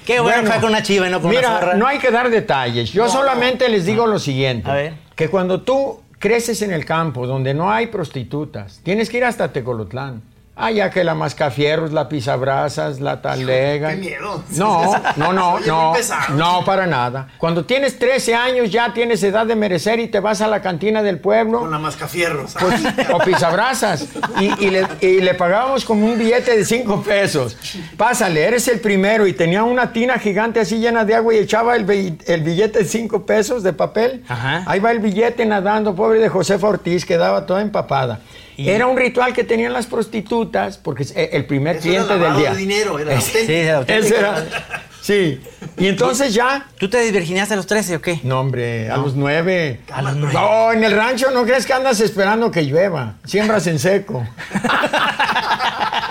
[0.06, 1.74] Qué bueno, que fue con una chiva y no con una Mira, zorra.
[1.76, 2.92] no hay que dar detalles.
[2.92, 4.70] Yo solamente les digo lo siguiente.
[4.70, 4.94] A ver.
[5.16, 9.54] Que cuando tú creces en el campo donde no hay prostitutas, tienes que ir hasta
[9.54, 10.22] Tecolotlán.
[10.58, 13.90] Ah, ya que la mascafierros, la pisabrasas, la talega.
[13.90, 14.42] Qué miedo.
[14.52, 14.84] No,
[15.18, 15.94] no, no, no,
[16.34, 17.28] no, para nada.
[17.38, 21.04] Cuando tienes 13 años ya tienes edad de merecer y te vas a la cantina
[21.04, 21.60] del pueblo.
[21.60, 22.56] Con la mascafierros.
[22.58, 24.06] Pues, o pisabrasas.
[24.40, 27.58] Y, y le, y le pagábamos como un billete de cinco pesos.
[27.98, 29.28] Pásale, eres el primero.
[29.28, 32.86] Y tenía una tina gigante así llena de agua y echaba el, el billete de
[32.86, 34.24] cinco pesos de papel.
[34.30, 34.64] Ajá.
[34.68, 38.22] Ahí va el billete nadando, pobre de Josefa Ortiz, quedaba toda empapada.
[38.58, 42.04] Y- Era un ritual que tenían las prostitutas, porque es eh, el primer Eso era
[42.06, 42.52] cliente del día.
[42.52, 43.20] de dinero, era.
[43.22, 44.16] Sí, era auténtico.
[44.16, 44.46] ese era-
[45.02, 45.42] sí.
[45.78, 48.20] Y entonces ya ¿Tú te desvirginiaste a los 13 o qué?
[48.24, 49.82] no, hombre, a los nueve.
[49.92, 50.34] A los nueve.
[50.34, 53.16] No, en el rancho no crees que andas esperando que llueva.
[53.26, 54.26] Siembras en seco.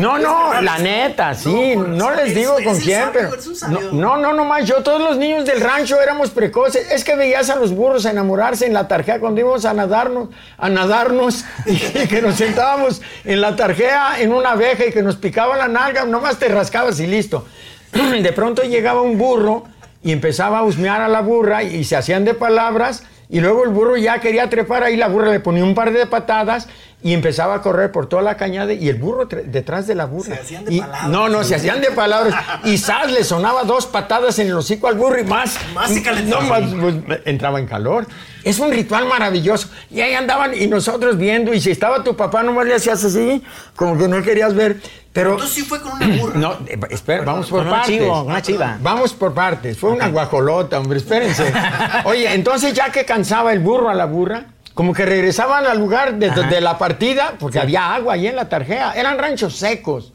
[0.00, 3.30] No, no, la neta, sí, No, les digo eres con quién, pero.
[3.68, 6.90] No, no, no, nomás yo, todos los niños del rancho éramos precoces.
[6.90, 10.28] Es que veías a los burros enamorarse en la tarjea cuando íbamos a nadarnos,
[10.58, 11.76] a nadarnos, y
[12.08, 16.04] que nos sentábamos en la tarjea en una abeja y que nos picaba la nalga,
[16.04, 17.46] nomás te rascabas y listo.
[17.92, 19.64] De pronto llegaba un burro
[20.02, 23.70] y empezaba a husmear a la burra y se hacían de palabras y luego el
[23.70, 26.68] burro ya quería trepar ahí, la burra le ponía un par de patadas
[27.06, 30.34] y empezaba a correr por toda la cañada y el burro detrás de la burra.
[30.34, 31.08] Se hacían de Y- palabras.
[31.08, 32.34] No, no, se hacían de palabras.
[32.64, 35.56] Y Sas le sonaba dos patadas en el hocico al burro y más.
[35.72, 36.42] Más se calentaba.
[36.42, 38.08] No, más pues, entraba en calor.
[38.42, 39.68] Es un ritual maravilloso.
[39.88, 41.54] Y ahí andaban y nosotros viendo.
[41.54, 43.40] Y si estaba tu papá, nomás le hacías así,
[43.76, 44.80] como que no querías ver.
[45.12, 45.32] Pero.
[45.34, 46.34] Entonces sí fue con una burra.
[46.34, 47.98] No, eh, espera, vamos por Con partes.
[47.98, 48.78] chivo, una chiva.
[48.82, 49.78] Vamos por partes.
[49.78, 51.52] Fue una guajolota, hombre, espérense.
[52.04, 56.16] Oye, entonces ya que cansaba el burro a la burra, como que regresaban al lugar
[56.16, 58.92] de, de la partida, porque había agua ahí en la tarjea.
[58.92, 60.12] Eran ranchos secos.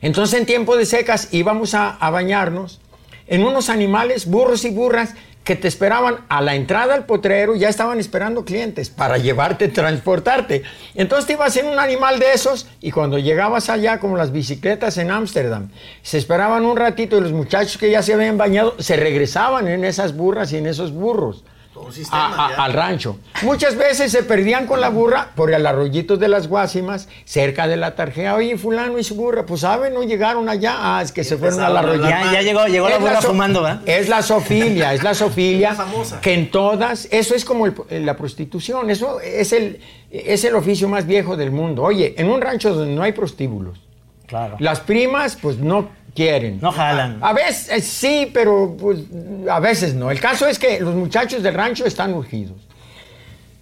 [0.00, 2.80] Entonces en tiempo de secas íbamos a, a bañarnos
[3.28, 7.68] en unos animales, burros y burras, que te esperaban a la entrada al potrero, ya
[7.68, 10.64] estaban esperando clientes para llevarte, transportarte.
[10.96, 14.98] Entonces te ibas en un animal de esos y cuando llegabas allá, como las bicicletas
[14.98, 15.70] en Ámsterdam,
[16.02, 19.84] se esperaban un ratito y los muchachos que ya se habían bañado se regresaban en
[19.84, 21.44] esas burras y en esos burros.
[21.80, 23.18] Todo a- a- al rancho.
[23.42, 27.76] Muchas veces se perdían con la burra por el arroyito de las Guásimas, cerca de
[27.76, 28.34] la tarjea.
[28.34, 30.76] Oye, fulano y su burra, pues saben, no llegaron allá.
[30.78, 32.08] Ah, es que se fueron al arroyito.
[32.08, 33.82] Ya, ya llegó, llegó la burra so- fumando, ¿va?
[33.86, 35.70] Es la sofilia, es la sofilia.
[35.70, 36.20] Es famosa.
[36.20, 37.74] que en todas, eso es como el-
[38.06, 41.82] la prostitución, eso es el, es el oficio más viejo del mundo.
[41.82, 43.80] Oye, en un rancho donde no hay prostíbulos,
[44.26, 44.56] Claro.
[44.58, 45.88] las primas pues no
[46.18, 46.58] quieren.
[46.60, 47.18] No jalan.
[47.22, 48.98] A veces eh, sí, pero pues
[49.48, 50.10] a veces no.
[50.10, 52.56] El caso es que los muchachos del rancho están urgidos.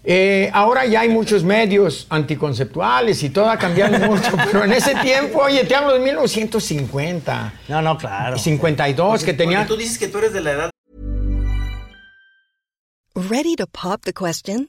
[0.02, 4.94] Eh, ahora ya hay muchos medios anticonceptuales y todo ha cambiado mucho, pero en ese
[4.94, 8.38] tiempo, oye, te hablo de 1950, No, no, claro.
[8.38, 9.66] 52, que tenía...
[9.66, 10.70] tú dices que tú eres de la edad
[13.16, 14.68] Ready to pop the question?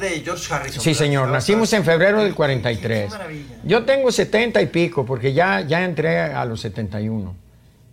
[0.00, 0.82] De George Harrison.
[0.82, 3.10] Sí, señor, nacimos en febrero del qué 43.
[3.10, 3.56] maravilla.
[3.64, 7.34] Yo tengo 70 y pico, porque ya, ya entré a los 71.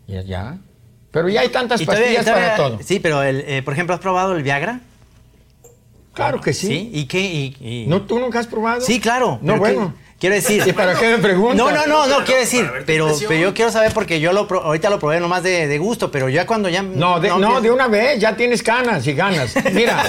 [0.07, 0.57] Ya, ya.
[1.11, 2.79] Pero ya hay tantas todavía- pastillas todavía- para todo.
[2.83, 4.81] Sí, pero, el, eh, por ejemplo, ¿has probado el Viagra?
[6.13, 6.89] Claro que sí.
[6.93, 7.21] ¿Y qué?
[7.21, 8.81] Y, y- ¿No, ¿Tú nunca has probado?
[8.81, 9.39] Sí, claro.
[9.41, 9.93] No, bueno.
[10.23, 10.63] ¿Qué- Quiero decir.
[10.65, 11.57] ¿Y para qué me preguntas?
[11.57, 12.69] No, no, no, no, quiero decir.
[12.85, 15.77] Pero, pero yo quiero saber porque yo lo pro- ahorita lo probé nomás de, de
[15.77, 16.81] gusto, pero ya cuando ya.
[16.81, 19.53] No, de, no, de una vez, ya tienes canas y ganas.
[19.73, 20.01] Mira,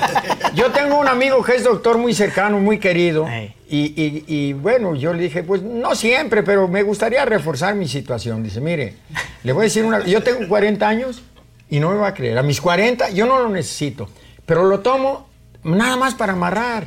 [0.54, 3.26] yo tengo un amigo que es doctor muy cercano, muy querido.
[3.68, 7.88] Y, y- y, bueno, yo le dije, pues no siempre, pero me gustaría reforzar mi
[7.88, 8.42] situación.
[8.44, 8.94] Dice, mire,
[9.42, 10.04] le voy a decir una.
[10.04, 11.22] Yo tengo 40 años
[11.68, 12.38] y no me va a creer.
[12.38, 14.08] A mis 40 yo no lo necesito,
[14.46, 15.28] pero lo tomo
[15.64, 16.86] nada más para amarrar.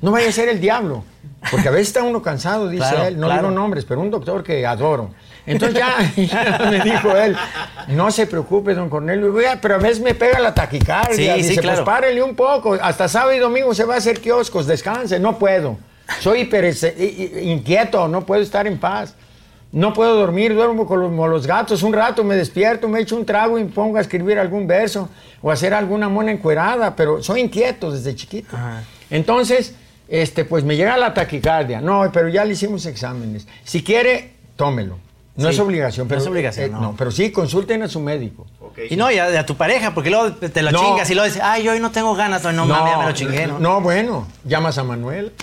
[0.00, 1.04] No vaya a ser el diablo.
[1.50, 3.18] Porque a veces está uno cansado, dice Claro, él.
[3.20, 3.42] No claro.
[3.42, 5.10] digo nombres, pero un doctor que adoro.
[5.44, 7.36] Entonces ya, ya me dijo él,
[7.88, 11.34] no se preocupe, don Cornelio, "Vea, pero a veces me pega la taquicardia.
[11.36, 11.84] Sí, sí, Dice, claro.
[11.84, 15.38] pues párele un poco, hasta sábado y domingo se va a hacer kioscos, descanse, no
[15.38, 15.76] puedo.
[16.20, 16.64] Soy hiper
[16.98, 19.14] i- inquieto, no puedo estar en paz.
[19.72, 21.82] No puedo dormir, duermo como los gatos.
[21.82, 25.08] Un rato me despierto, me echo un trago y me pongo a escribir algún verso
[25.40, 28.54] o a hacer alguna mona encuerada, pero soy inquieto desde chiquito.
[29.10, 29.74] Entonces,
[30.08, 31.80] este, pues me llega la taquicardia.
[31.80, 33.46] No, pero ya le hicimos exámenes.
[33.64, 34.98] Si quiere, tómelo.
[35.34, 36.94] No Sí, es obligación, no pero es obligación, no.
[36.98, 38.46] pero sí consulten a su médico.
[38.90, 40.78] Y no, y a, tu pareja, porque luego te lo No.
[40.78, 43.04] chingas y luego dices, ay, yo hoy no tengo ganas, hoy no, mames, ya me
[43.06, 43.58] lo chingué, ¿no?
[43.58, 45.32] no, bueno, llamas a Manuel.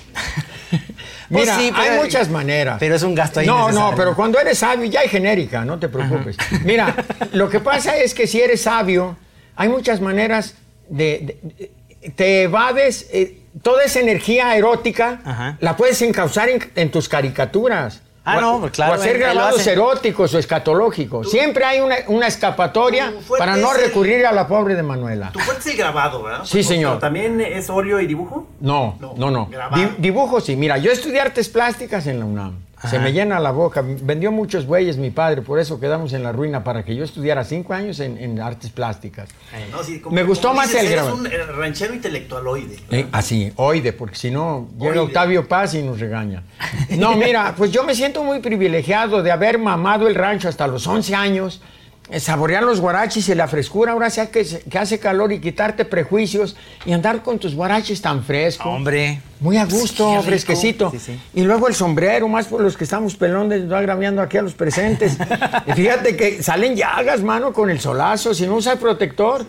[1.31, 2.77] Pues Mira, sí, pero- hay muchas maneras.
[2.79, 5.77] pero es un gasto ahí No, no, pero cuando eres sabio, ya hay genérica, no
[5.77, 6.35] te preocupes.
[6.63, 6.95] Mira,
[7.33, 9.15] lo que pasa es que si eres sabio,
[9.55, 10.55] hay muchas maneras
[10.89, 11.37] de.
[11.43, 13.07] de- te evades.
[13.11, 15.57] eh, toda esa energía erótica Ajá.
[15.59, 18.01] la puedes encauzar en, en tus caricaturas.
[18.25, 21.31] Ah, O no, pues claro, O hacer grabados eróticos o escatológicos.
[21.31, 25.31] Siempre hay una, una escapatoria para no el- recurrir a la pobre de Manuela.
[25.31, 26.41] Tu fuerte es el grabado, ¿verdad?
[26.43, 26.91] Sí, señor.
[26.91, 28.47] Pero ¿También es Oreo y dibujo?
[28.59, 29.49] No, No, no, no.
[29.75, 30.55] Di- dibujo sí.
[30.55, 32.59] Mira, yo estudié artes plásticas en la UNAM.
[32.87, 33.83] Se me llena la boca.
[33.83, 37.43] Vendió muchos bueyes mi padre, por eso quedamos en la ruina, para que yo estudiara
[37.43, 39.27] cinco años en, en artes plásticas.
[39.71, 41.17] No, sí, como- Me gustó como más dices, el eres grabado.
[41.17, 42.77] un eh, ranchero intelectualoide.
[42.91, 45.01] Eh, así, oide, porque si no, llega.
[45.01, 46.43] Octavio Paz y nos regaña.
[46.97, 50.85] No, mira, pues yo me siento muy privilegiado de haber mamado el rancho hasta los
[50.87, 51.65] 11 años, eh,
[52.17, 56.55] saborear los guaraches y la frescura, ahora sea que, que hace calor y quitarte prejuicios
[56.85, 58.65] y andar con tus guaraches tan frescos.
[58.65, 59.21] Hombre.
[59.39, 60.91] Muy a gusto, Sí, fresquecito.
[60.91, 61.19] Sí, sí.
[61.33, 64.53] Y luego el sombrero, más por los que estamos pelones, no agraviando aquí a los
[64.53, 65.17] presentes.
[65.67, 69.45] y fíjate que salen llagas, mano, con el solazo, si no usa el protector.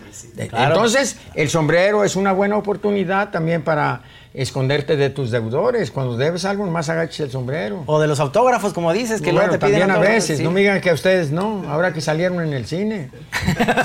[0.49, 0.75] Claro.
[0.75, 5.91] Entonces, el sombrero es una buena oportunidad también para esconderte de tus deudores.
[5.91, 7.83] Cuando debes algo, nomás agaches el sombrero.
[7.85, 10.43] O de los autógrafos, como dices, que bueno, luego te piden también a veces, sí.
[10.43, 13.11] no me digan que a ustedes no, ahora que salieron en el cine.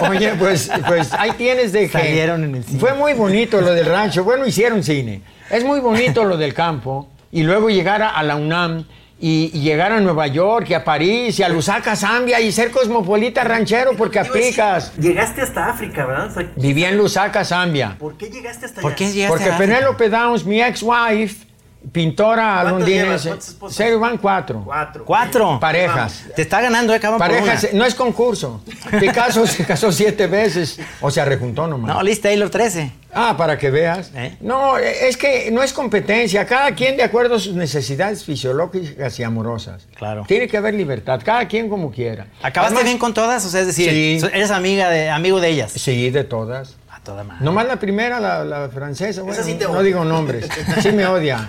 [0.08, 1.88] Oye, pues, pues ahí tienes de que...
[1.88, 2.78] Salieron en el cine.
[2.78, 5.22] Fue muy bonito lo del rancho, bueno, hicieron cine.
[5.50, 8.86] Es muy bonito lo del campo y luego llegar a, a la UNAM
[9.18, 12.70] y, y llegar a Nueva York y a París y a Lusaka, Zambia y ser
[12.70, 14.92] cosmopolita ranchero porque decir, aplicas.
[14.98, 16.26] Llegaste hasta África, ¿verdad?
[16.26, 17.96] O sea, Viví en Lusaka, Zambia.
[17.98, 18.96] ¿Por qué llegaste hasta ¿Por allá?
[18.96, 19.58] qué llegaste Porque?
[19.58, 21.45] Penélope Downs, mi ex-wife,
[21.92, 23.76] pintora londinense, ¿Cuántas esposas?
[23.76, 24.62] se van cuatro.
[24.64, 25.04] Cuatro.
[25.04, 25.58] Cuatro.
[25.60, 26.24] Parejas.
[26.34, 27.78] Te está ganando, eh, cabrón, por Parejas, una.
[27.78, 28.60] no es concurso.
[29.00, 31.94] Picasso se casó siete veces, o sea, rejuntó nomás.
[31.94, 32.92] No, Liz Taylor 13.
[33.18, 34.10] Ah, para que veas.
[34.14, 34.36] ¿Eh?
[34.40, 36.44] No, es que no es competencia.
[36.44, 39.86] Cada quien de acuerdo a sus necesidades fisiológicas y amorosas.
[39.96, 40.24] Claro.
[40.28, 41.20] Tiene que haber libertad.
[41.24, 42.26] Cada quien como quiera.
[42.42, 43.44] ¿Acabaste Además- bien con todas?
[43.46, 44.26] O sea, es decir, Sí.
[44.34, 45.72] eres amiga de, amigo de ellas.
[45.72, 46.76] Sí, de todas.
[47.06, 47.44] Toda madre.
[47.44, 50.48] Nomás la primera, la, la francesa, bueno, sí te no digo nombres,
[50.82, 51.48] sí me odia.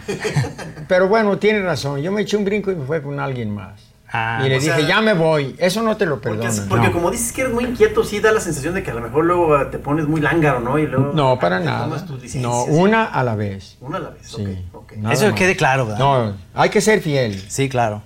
[0.87, 3.81] Pero bueno, tiene razón, yo me eché un brinco y me fue con alguien más.
[4.09, 6.49] Ah, y le dije, sea- ya me voy, eso no te lo perdono.
[6.69, 6.93] porque no.
[6.93, 9.25] como dices que eres muy inquieto, sí da la sensación de que a lo mejor
[9.25, 10.77] luego te pones muy lángaro, ¿no?
[10.77, 11.89] Y luego No, para nada.
[12.35, 13.77] No, una a la vez.
[13.81, 14.45] Una a la vez, Sí.
[15.11, 15.33] Eso más.
[15.33, 15.99] quede claro, ¿verdad?
[15.99, 17.43] No, hay que ser fiel.
[17.49, 18.03] Sí, claro.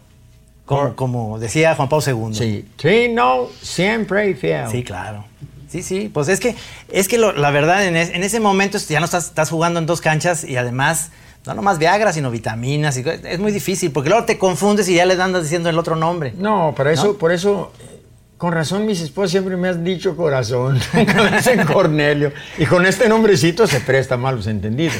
[0.65, 2.33] Como, como decía Juan Pablo II.
[2.33, 4.69] Sí, sí, no, siempre fiel.
[4.71, 5.25] Sí, claro.
[5.71, 6.09] Sí, sí.
[6.13, 6.55] Pues es que,
[6.91, 9.79] es que lo- la verdad, en, es- en ese momento ya no estás, estás jugando
[9.79, 11.11] en dos canchas y además,
[11.45, 12.97] no nomás Viagra, sino vitaminas.
[12.97, 15.95] Y, es muy difícil porque luego te confundes y ya le andas diciendo el otro
[15.95, 16.33] nombre.
[16.37, 18.01] No, por eso, por eso, eh,
[18.37, 20.77] con razón mis esposas siempre me han dicho corazón,
[21.35, 22.33] dicen Cornelio.
[22.57, 24.97] Y con este nombrecito se presta malos entendidos.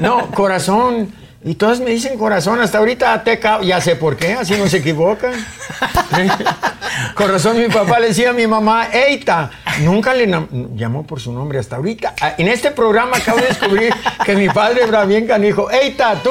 [0.00, 1.12] No, corazón.
[1.42, 4.76] Y todas me dicen corazón, hasta ahorita te ya sé por qué, así no se
[4.76, 5.32] equivocan.
[7.14, 10.26] Con razón mi papá le decía a mi mamá, Eita, nunca le
[10.74, 12.14] llamó por su nombre hasta ahorita.
[12.20, 13.92] Ah, En este programa acabo de descubrir
[14.24, 16.30] que mi padre era bien canijo, Eita, tú.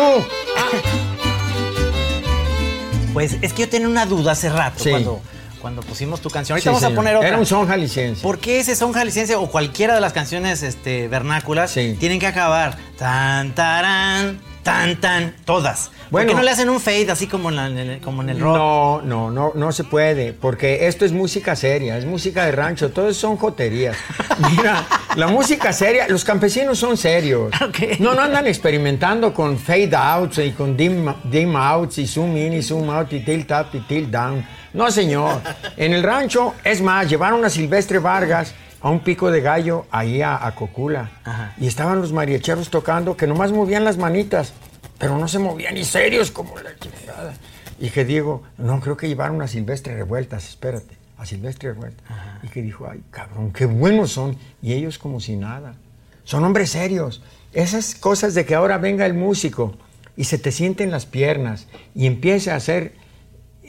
[3.14, 4.92] Pues es que yo tenía una duda hace rato Sí.
[4.92, 5.22] cuando,
[5.62, 6.56] cuando pusimos tu canción.
[6.56, 7.28] Ahorita Sí, vamos a poner otra.
[7.28, 8.22] Era un son jalisciense.
[8.22, 11.98] ¿Por qué ese son jalisciense o cualquiera de las canciones este, vernáculas Sí.
[12.00, 15.90] tienen que acabar tan, tarán, tan, tan, todas?
[15.90, 16.30] ¿Por Bueno.
[16.30, 18.40] qué no le hacen un fade así como en, la- en el, como en el
[18.40, 18.56] rock?
[18.56, 22.90] No, no, no, no se puede, porque esto es música seria, es música de rancho,
[22.92, 23.96] todo son joterías.
[24.58, 27.52] Mira, la música seria, los campesinos son serios.
[27.62, 28.00] Ok.
[28.00, 32.54] No, no andan experimentando con fade outs y con dim, dim outs y zoom in
[32.54, 34.46] y zoom out y tilt up y tilt down.
[34.74, 35.42] No, señor.
[35.78, 40.22] En el rancho, es más, llevaron a Silvestre Vargas a un pico de gallo ahí
[40.22, 41.12] a, a Cocula.
[41.24, 41.54] Ajá.
[41.60, 44.54] Y estaban los mariacheros tocando que nomás movían las manitas,
[44.98, 47.34] pero no se movían ni serios como la chingada.
[47.80, 52.06] Y que digo, no, creo que llevaron a Silvestre Revueltas, espérate, a Silvestre Revueltas.
[52.44, 54.38] Y que dijo, ay, cabrón, qué buenos son.
[54.62, 55.76] Y ellos como si nada.
[56.24, 57.22] Son hombres serios.
[57.54, 59.76] Esas cosas de que ahora venga el músico
[60.18, 62.94] y se te siente en las piernas y empiece a hacer...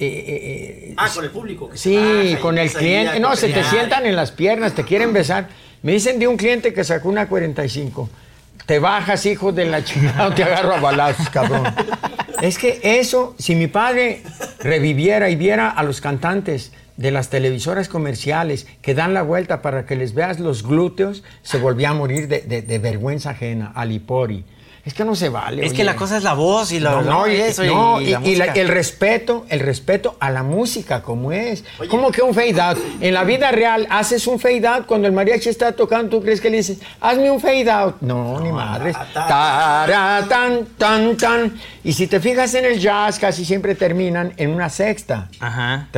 [0.06, 1.70] eh, eh, Ah, con el público.
[1.70, 3.20] que Sí, baja con el cliente.
[3.20, 5.48] No, se te sientan en las piernas, te quieren besar.
[5.82, 8.08] Me dicen de un cliente que sacó una 45.
[8.66, 11.64] Te bajas, hijo de la chingada, te agarro a balazos, cabrón.
[12.42, 14.22] Es que eso, si mi padre
[14.60, 19.86] reviviera y viera a los cantantes de las televisoras comerciales que dan la vuelta para
[19.86, 24.44] que les veas los glúteos, se volvía a morir de, de- de vergüenza ajena, alipori.
[24.84, 25.62] Es que no se vale.
[25.64, 25.84] Es que oye.
[25.84, 28.10] la cosa es la voz y, la, No, no, y, eso, y- no, y y-
[28.12, 28.60] la y la- música.
[28.62, 31.64] el respeto, el respeto a la música como es.
[31.90, 32.78] ¿Cómo que un fade out?
[33.00, 36.40] En la vida real haces un fade out cuando el mariachi está tocando, ¿tú crees
[36.40, 37.96] que le dices, hazme un fade out?
[38.00, 38.96] No, ni madres.
[39.12, 41.54] Tara, tan, tan, tan.
[41.84, 45.28] Y si te fijas en el jazz, casi siempre terminan en una sexta.
[45.40, 45.88] Ajá.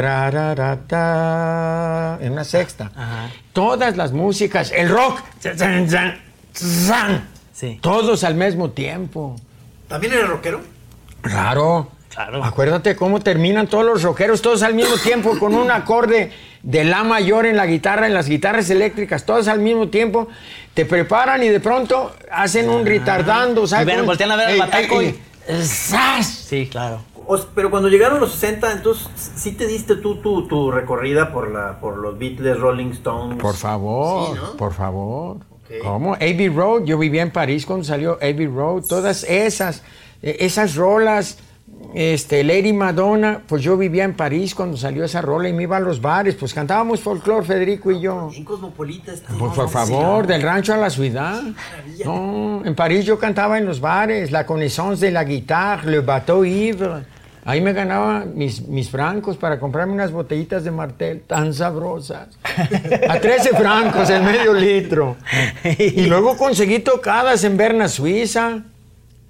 [0.92, 2.90] Trararata, en una sexta.
[2.96, 3.30] Ajá.
[3.52, 6.18] Todas las músicas, el rock, zan, zan,
[6.54, 7.78] zan, Sí.
[7.80, 9.36] todos al mismo tiempo.
[9.88, 10.60] ¿También eres rockero?
[11.20, 11.88] Claro.
[12.08, 12.44] Claro.
[12.44, 16.30] Acuérdate cómo terminan todos los rockeros, todos al mismo tiempo, con un acorde
[16.62, 20.28] de La mayor en la guitarra, en las guitarras eléctricas, todos al mismo tiempo.
[20.74, 23.66] Te preparan y de pronto hacen un retardando.
[23.66, 23.96] ¿sabes?
[23.98, 25.18] Y voltean a ver al bataco ey,
[25.62, 26.26] ¡zas!
[26.26, 27.00] Sí, claro.
[27.26, 31.50] O- pero cuando llegaron los 60, entonces sí te diste tú tu, tu recorrida por,
[31.50, 33.38] la, por los Beatles, Rolling Stones.
[33.40, 34.56] Por favor, Sí, ¿no?
[34.58, 35.36] por favor.
[35.80, 36.14] ¿Cómo?
[36.14, 39.82] Abbey Road, yo vivía en París cuando salió Abbey Road, todas esas,
[40.22, 41.38] eh, esas rolas,
[41.94, 45.76] este, Lady Madonna, pues yo vivía en París cuando salió esa rola y me iba
[45.76, 48.28] a los bares, pues cantábamos folclore, Federico y yo.
[48.30, 49.32] Bien cosmopolita este.
[49.38, 51.42] Pues por favor, del rancho a la ciudad.
[52.04, 56.44] No, en París yo cantaba en los bares, la connaissance de la guitarra, le bateau
[56.44, 57.04] ivre.
[57.44, 62.28] Ahí me ganaba mis, mis francos para comprarme unas botellitas de martel tan sabrosas.
[63.08, 65.16] A 13 francos el medio litro.
[65.78, 68.62] Y luego conseguí tocadas en Berna, Suiza.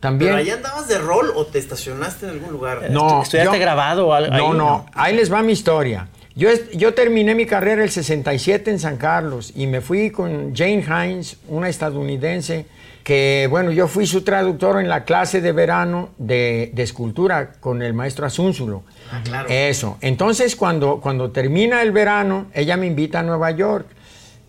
[0.01, 0.33] También.
[0.33, 2.90] ¿Pero ahí andabas de rol o te estacionaste en algún lugar?
[2.90, 4.87] No, ¿Estudiaste grabado o algo No, no, No.
[4.94, 6.09] ahí les va mi historia.
[6.35, 10.83] Yo, yo terminé mi carrera el 67 en San Carlos y me fui con Jane
[10.85, 12.66] Hines, una estadounidense,
[13.03, 17.83] que, bueno, yo fui su traductor en la clase de verano de, de escultura con
[17.83, 18.85] el maestro Asúnzulo.
[19.25, 19.49] claro.
[19.49, 19.99] Eso.
[20.01, 23.87] Entonces, cuando, cuando termina el verano, ella me invita a Nueva York.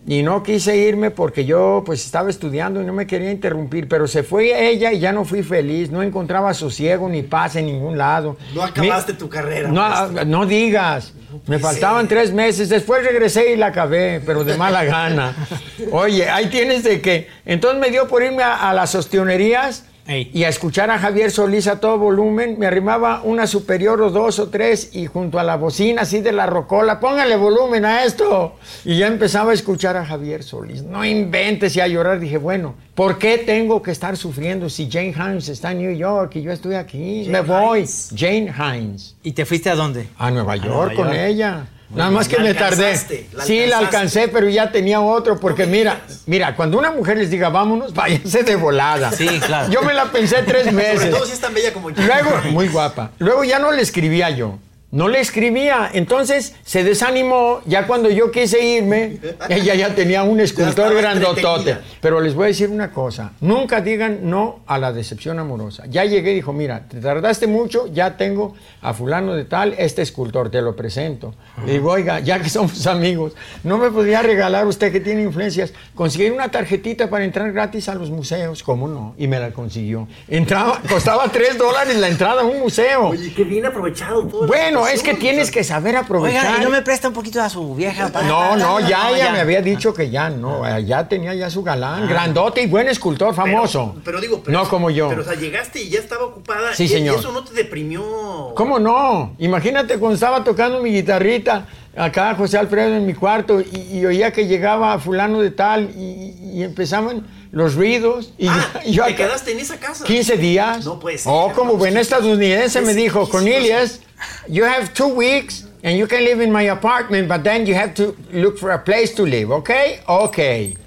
[0.06, 4.06] Y no quise irme porque yo pues estaba estudiando y no me quería interrumpir, pero
[4.06, 7.96] se fue ella y ya no fui feliz, no encontraba sosiego ni paz en ningún
[7.96, 8.36] lado.
[8.54, 9.68] No acabaste tu carrera.
[9.70, 10.24] No, maestro.
[10.26, 11.14] no digas,
[11.46, 15.34] me faltaban tres meses, después regresé y la acabé, pero de mala gana.
[15.90, 20.30] Oye, ahí tienes de que, entonces me dio por irme a, a las ostionerías Ey.
[20.34, 22.56] y a escuchar a Javier Solís a todo volumen.
[22.58, 26.32] Me arrimaba una superior o dos o tres y junto a la bocina así de
[26.32, 28.56] la rocola, póngale volumen a esto.
[28.84, 30.82] Y ya empezaba a escuchar a Javier Solís.
[30.82, 32.20] No inventes y a llorar.
[32.20, 36.36] Dije, bueno, ¿por qué tengo que estar sufriendo si Jane Hines está en New York
[36.36, 37.26] y yo estoy aquí?
[37.30, 37.80] me voy.
[37.80, 38.10] Hines.
[38.16, 39.16] Jane Hines.
[39.22, 40.08] ¿Y te fuiste a dónde?
[40.18, 41.18] A Nueva York Nueva con York.
[41.18, 41.66] ella.
[41.90, 42.98] Nada más que me tardé.
[43.32, 45.38] la sí, la alcancé, pero ya tenía otro.
[45.38, 49.12] Porque mira, mira, cuando una mujer les diga vámonos, váyanse de volada.
[49.12, 49.70] Sí, claro.
[49.70, 51.10] Yo me la pensé tres Sobre meses.
[51.10, 52.02] todo si es tan bella como yo.
[52.02, 53.10] Luego, muy guapa.
[53.18, 54.58] Luego ya no le escribía yo.
[54.94, 55.90] No le escribía.
[55.92, 57.60] Entonces se desanimó.
[57.66, 59.18] Ya cuando yo quise irme,
[59.48, 61.78] ella ya tenía un escultor grandotote.
[62.00, 63.32] Pero les voy a decir una cosa.
[63.40, 65.82] Nunca digan no a la decepción amorosa.
[65.88, 70.02] Ya llegué y dijo, mira, te tardaste mucho, ya tengo a fulano de tal, este
[70.02, 71.34] escultor, te lo presento.
[71.66, 73.32] Le digo, oiga, ya que somos amigos,
[73.64, 77.96] ¿no me podría regalar usted que tiene influencias, conseguir una tarjetita para entrar gratis a
[77.96, 78.62] los museos?
[78.62, 79.14] ¿Cómo no?
[79.18, 80.06] Y me la consiguió.
[80.28, 83.08] Entraba, costaba tres dólares la entrada a un museo.
[83.08, 84.46] Oye, qué bien aprovechado todo.
[84.46, 86.46] Bueno, es que tienes que saber aprovechar.
[86.46, 88.08] Oiga, ¿y no me presta un poquito a su vieja?
[88.08, 91.50] pa- No, no, ya No, ella me había dicho que ya no, ya tenía ya
[91.50, 93.90] su galán, grandote y buen escultor famoso.
[93.92, 95.08] Pero, pero digo, pero- no como yo.
[95.08, 96.74] Pero o sea, llegaste y ya estaba ocupada.
[96.74, 97.16] Sí, y- señor.
[97.16, 98.52] Y eso no te deprimió.
[98.54, 99.34] ¿Cómo no?
[99.38, 101.66] Imagínate cuando estaba tocando mi guitarrita
[101.96, 106.34] acá José Alfredo en mi cuarto y, y oía que llegaba fulano de tal y,
[106.54, 110.04] y empezaban los ruidos y, Ah, yo- y yo te acá- quedaste en esa casa.
[110.04, 110.84] 15 días.
[110.84, 111.32] No puede ser.
[111.34, 114.00] Oh, como buena estadounidense me dijo, Cornelius,
[114.48, 117.92] you have two weeks and you can live in my apartment, but then you have
[117.94, 119.70] to look for a place to live, ¿ok?
[120.06, 120.38] Ok.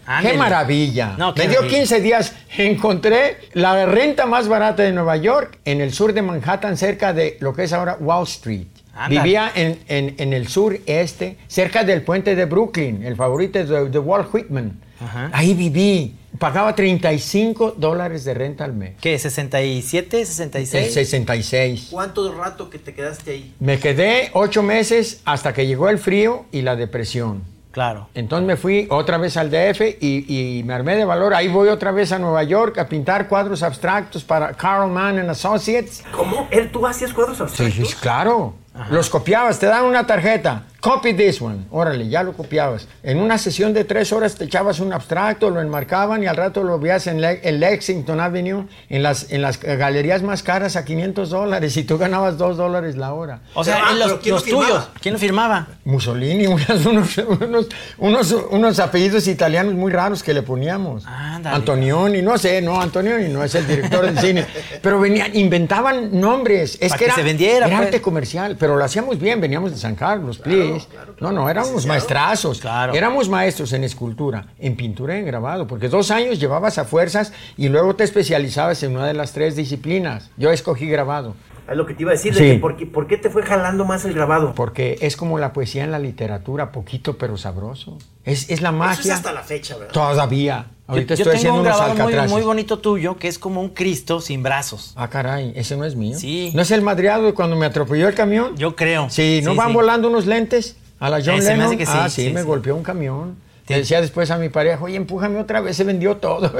[0.07, 0.31] Ándele.
[0.31, 1.15] Qué maravilla.
[1.17, 1.79] No, qué me dio maravilla.
[1.79, 2.33] 15 días.
[2.57, 7.37] Encontré la renta más barata de Nueva York en el sur de Manhattan, cerca de
[7.39, 8.67] lo que es ahora Wall Street.
[8.97, 9.21] Ándale.
[9.21, 13.89] Vivía en, en- en el sur este, cerca del puente de Brooklyn, el favorito de,
[13.89, 14.79] de Walt Whitman.
[14.99, 15.29] Ajá.
[15.33, 16.15] Ahí viví.
[16.39, 18.93] Pagaba 35 dólares de renta al mes.
[19.01, 19.15] ¿Qué?
[19.15, 20.93] ¿67, El 66?
[20.93, 21.87] 66.
[21.91, 23.55] ¿Cuánto rato que te quedaste ahí?
[23.59, 27.43] Me quedé ocho meses hasta que llegó el frío y la depresión.
[27.71, 28.09] Claro.
[28.15, 30.25] Entonces me fui otra vez al DF y,
[30.59, 31.33] y me armé de valor.
[31.35, 35.29] Ahí voy otra vez a Nueva York a pintar cuadros abstractos para Carl Mann and
[35.29, 36.03] Associates.
[36.11, 36.47] ¿Cómo?
[36.49, 37.89] ¿Él, ¿Tú hacías cuadros Sí, abstractos?
[37.89, 38.55] sí, claro.
[38.89, 40.63] Los copiabas, te dan una tarjeta.
[40.79, 41.65] Copy this one.
[41.71, 42.87] Órale, ya lo copiabas.
[43.01, 46.63] En una sesión de tres horas te echabas un abstracto, lo enmarcaban y al rato
[46.63, 50.85] lo veías en, Le- en Lexington Avenue, en las, en las galerías más caras a
[50.85, 53.39] 500 dólares y tú ganabas 2 dólares la hora.
[53.55, 54.89] O sea, Ah, en los, ¿quién lo los tuyos.
[55.01, 55.67] ¿Quién lo firmaba?
[55.83, 57.67] Mussolini, unas- unos, unos,
[57.97, 61.05] unos, unos apellidos italianos muy raros que le poníamos.
[61.07, 61.55] Ándale.
[61.55, 64.45] Antonioni, no sé, no, Antonioni no es el director del cine.
[64.81, 66.77] Pero venían, inventaban nombres.
[66.79, 67.87] Es Para que, que era, se vendiera, Era pues.
[67.87, 70.87] arte comercial, pero lo hacíamos bien, veníamos de San Carlos, please.
[71.19, 72.59] No, no, éramos maestrazos.
[72.59, 72.93] Claro.
[72.93, 77.33] Éramos maestros en escultura, en pintura y en grabado, porque dos años llevabas a fuerzas
[77.55, 80.29] y luego te especializabas en una de las tres disciplinas.
[80.37, 81.35] Yo escogí grabado.
[81.69, 82.33] Es lo que te iba a decir.
[82.33, 82.45] de Sí.
[82.55, 84.53] que ¿por, qué, por qué te fue jalando más el grabado?
[84.55, 87.97] Porque es como la poesía en la literatura, poquito pero sabroso.
[88.23, 89.01] Es, es la Eso magia.
[89.13, 89.91] es hasta la fecha, ¿verdad?
[89.93, 90.67] Todavía.
[90.87, 92.31] Ahorita yo, yo estoy tengo haciendo un unos grabado muy, alcatraces.
[92.31, 94.93] muy bonito tuyo que es como un Cristo sin brazos.
[94.95, 96.17] Ah, caray, ese no es mío.
[96.17, 96.51] Sí.
[96.55, 98.55] ¿No es el madreado de cuando me atropelló el camión?
[98.55, 99.09] Yo creo.
[99.09, 99.73] Sí, ¿no Sí, van sí.
[99.73, 101.67] volando unos lentes a la John Eh, se me Lennon?
[101.67, 103.35] hace que sí, ah, sí, sí, me golpeó un camión.
[103.67, 103.73] Sí.
[103.73, 106.51] Decía después a mi pareja, oye, empújame otra vez, se vendió todo.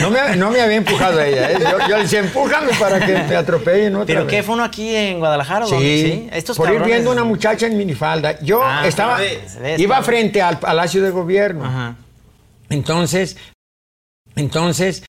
[0.00, 1.58] no, me, no me había empujado ella, ¿eh?
[1.60, 4.30] yo, yo le decía, empújame para que me atropellen otra ¿Pero vez.
[4.30, 4.42] qué?
[4.42, 6.28] ¿Fue uno aquí en Guadalajara Sí, dónde?
[6.32, 8.40] Estos por ir cabrones- viendo una muchacha en minifalda.
[8.40, 11.64] Yo Ah, estaba, ves, ves, iba frente al Palacio de Gobierno.
[11.64, 11.96] Ajá.
[12.70, 13.36] Entonces,
[14.36, 15.04] entonces,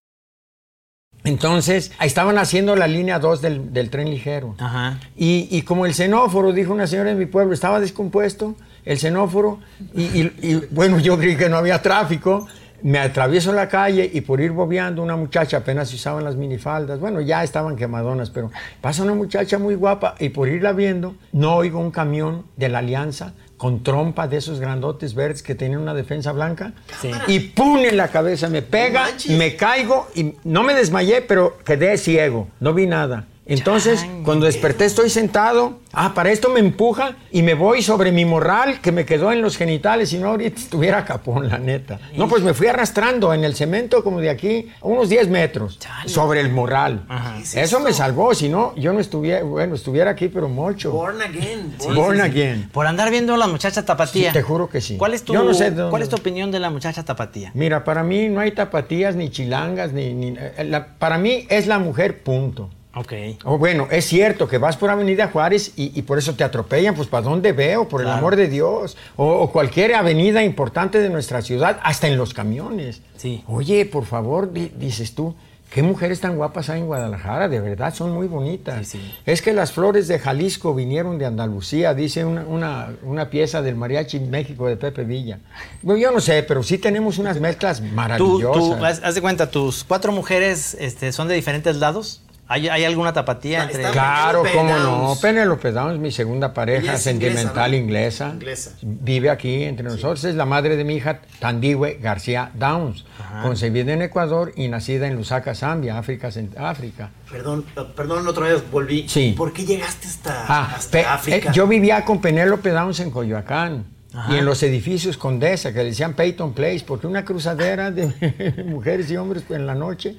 [1.24, 4.56] entonces, ahí estaban haciendo la línea 2 del, del tren ligero.
[4.60, 5.00] Ajá.
[5.16, 8.56] Y, y como el xenóforo, dijo una señora de mi pueblo, estaba descompuesto,
[8.86, 9.60] el xenóforo,
[9.96, 12.48] y, y- y, bueno, yo creí que no había tráfico,
[12.84, 17.00] me atravieso la calle y por ir bobeando una muchacha, apenas se usaban las minifaldas,
[17.00, 21.56] bueno, ya estaban quemadonas, pero pasa una muchacha muy guapa y por irla viendo, no
[21.56, 25.94] oigo un camión de la Alianza con trompa de esos grandotes verdes que tenían una
[25.96, 27.10] defensa blanca, Sí.
[27.28, 31.98] y pum en la cabeza, me pega, me caigo y no me desmayé, pero quedé
[31.98, 33.26] ciego, no vi nada.
[33.48, 34.24] Entonces, Changue.
[34.24, 38.82] cuando desperté estoy sentado, ah, para esto me empuja y me voy sobre mi morral
[38.82, 42.00] que me quedó en los genitales, si no ahorita estuviera capón, la neta.
[42.18, 45.78] No, pues me fui arrastrando en el cemento como de aquí a unos 10 metros
[45.78, 46.10] Chale.
[46.10, 47.06] sobre el morral.
[47.08, 47.36] Ajá.
[47.38, 50.92] ¿Qué es Eso me salvó, si no, yo no estuviera, bueno, estuviera aquí, pero mucho.
[50.92, 51.76] Born again.
[51.94, 52.70] Born again.
[52.72, 54.30] Por andar viendo a la muchacha tapatía.
[54.30, 54.98] Sí, te juro que sí.
[54.98, 57.04] ¿Cuál es tu, Yo no sé de dónde- ¿cuál es tu opinión de la muchacha
[57.04, 57.52] tapatía?
[57.54, 61.68] Mira, para mí no hay tapatías ni chilangas, ni, ni- eh, la- para mí es
[61.68, 62.72] la mujer, punto.
[62.96, 63.14] Ok.
[63.44, 66.96] O bueno, es cierto que vas por Avenida Juárez y, y por eso te atropellan,
[66.96, 67.88] pues ¿para dónde veo?
[67.90, 68.20] Por el Claro.
[68.20, 68.96] amor de Dios.
[69.18, 73.02] O, o cualquier avenida importante de nuestra ciudad, hasta en los camiones.
[73.18, 73.44] Sí.
[73.48, 75.36] Oye, por favor, di- dices tú,
[75.72, 77.50] ¿qué mujeres tan guapas hay en Guadalajara?
[77.50, 78.88] De verdad, son muy bonitas.
[78.88, 79.14] Sí, sí.
[79.26, 83.76] Es que las flores de Jalisco vinieron de Andalucía, dice una, una- una pieza del
[83.76, 85.40] Mariachi México de Pepe Villa.
[85.82, 88.78] Bueno, yo no sé, pero sí tenemos unas mezclas Tú, maravillosas.
[88.80, 92.22] tú, haz, haz de cuenta, tus cuatro mujeres este, son de diferentes lados.
[92.48, 94.98] ¿Hay, hay alguna tapatía entre está- Claro, Penelope cómo no.
[95.08, 95.20] Downs.
[95.20, 98.34] Penelope Downs, mi segunda pareja sentimental inglesa, ¿no?
[98.34, 98.70] inglesa.
[98.70, 98.72] Inglesa.
[98.84, 100.24] Vive aquí entre nosotros.
[100.26, 103.04] Es la madre de mi hija, Tandiwe García Downs.
[103.42, 106.30] Concebida en Ecuador y nacida en Lusaka, Zambia, África.
[106.58, 107.10] África.
[107.32, 109.10] Perdón, eh, perdón, otra vez volví.
[109.10, 109.34] Sí.
[109.36, 111.50] ¿Por qué llegaste hasta, Ah, hasta pe- África?
[111.50, 113.86] eh, yo vivía con Penélope Downs en Coyoacán.
[114.16, 114.34] Ajá.
[114.34, 119.10] Y en los edificios Condesa, que le decían Peyton Place, porque una cruzadera de mujeres
[119.12, 120.16] y hombres en la noche.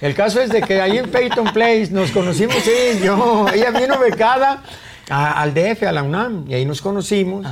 [0.00, 3.46] El caso es de que ahí en Peyton Place nos conocimos y yo.
[3.52, 4.62] Ella vino becada
[5.08, 7.46] a- al DF, a la UNAM, y ahí nos conocimos.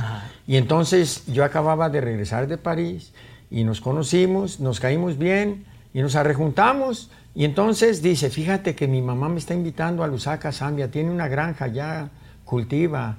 [0.47, 3.11] Y entonces yo acababa de regresar de París
[3.51, 7.11] y nos conocimos, nos caímos bien y nos arrejuntamos.
[7.35, 11.27] Y entonces dice, fíjate que mi mamá me está invitando a Lusaka, Zambia, tiene una
[11.27, 12.09] granja ya,
[12.45, 13.17] cultiva.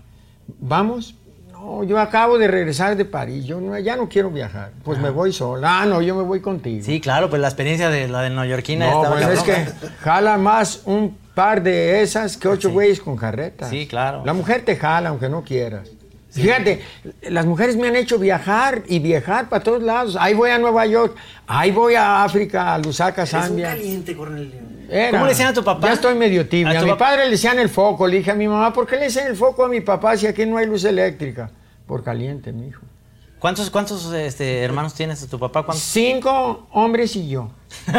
[0.59, 1.15] ¿Vamos?
[1.63, 4.71] No, yo acabo de regresar de París, yo no- ya no quiero viajar.
[4.83, 5.83] Pues me voy sola.
[5.83, 6.83] Ah, no, yo me voy contigo.
[6.85, 9.67] Sí, claro, pues la experiencia de la de neoyorquina no, pues es que
[10.01, 12.75] jala más un par de esas que ocho Sí.
[12.75, 13.69] güeyes con carretas.
[13.69, 14.23] Sí, claro.
[14.25, 15.89] La mujer te jala aunque no quieras.
[16.31, 16.83] Fíjate,
[17.23, 20.17] las mujeres me han hecho viajar y viajar para todos lados.
[20.19, 21.17] Ahí voy a Nueva York,
[21.47, 23.71] ahí voy a África, a Lusaka, Zambia.
[23.71, 24.53] caliente, coronel.
[24.89, 25.11] Era.
[25.13, 25.89] ¿Cómo le decían a tu papá?
[25.89, 26.69] Ya estoy medio tibio.
[26.69, 27.07] ¿A A, tu mi papá?
[27.07, 28.07] padre le decían el foco.
[28.07, 30.27] Le dije a mi mamá, ¿por qué le decían el foco a mi papá si
[30.29, 31.51] aquí no hay luz eléctrica?
[31.87, 32.83] Por caliente, mi hijo.
[33.41, 35.63] ¿Cuántos, cuántos este, hermanos tienes tu papá?
[35.65, 35.83] ¿Cuántos?
[35.85, 37.51] Cinco hombres y yo.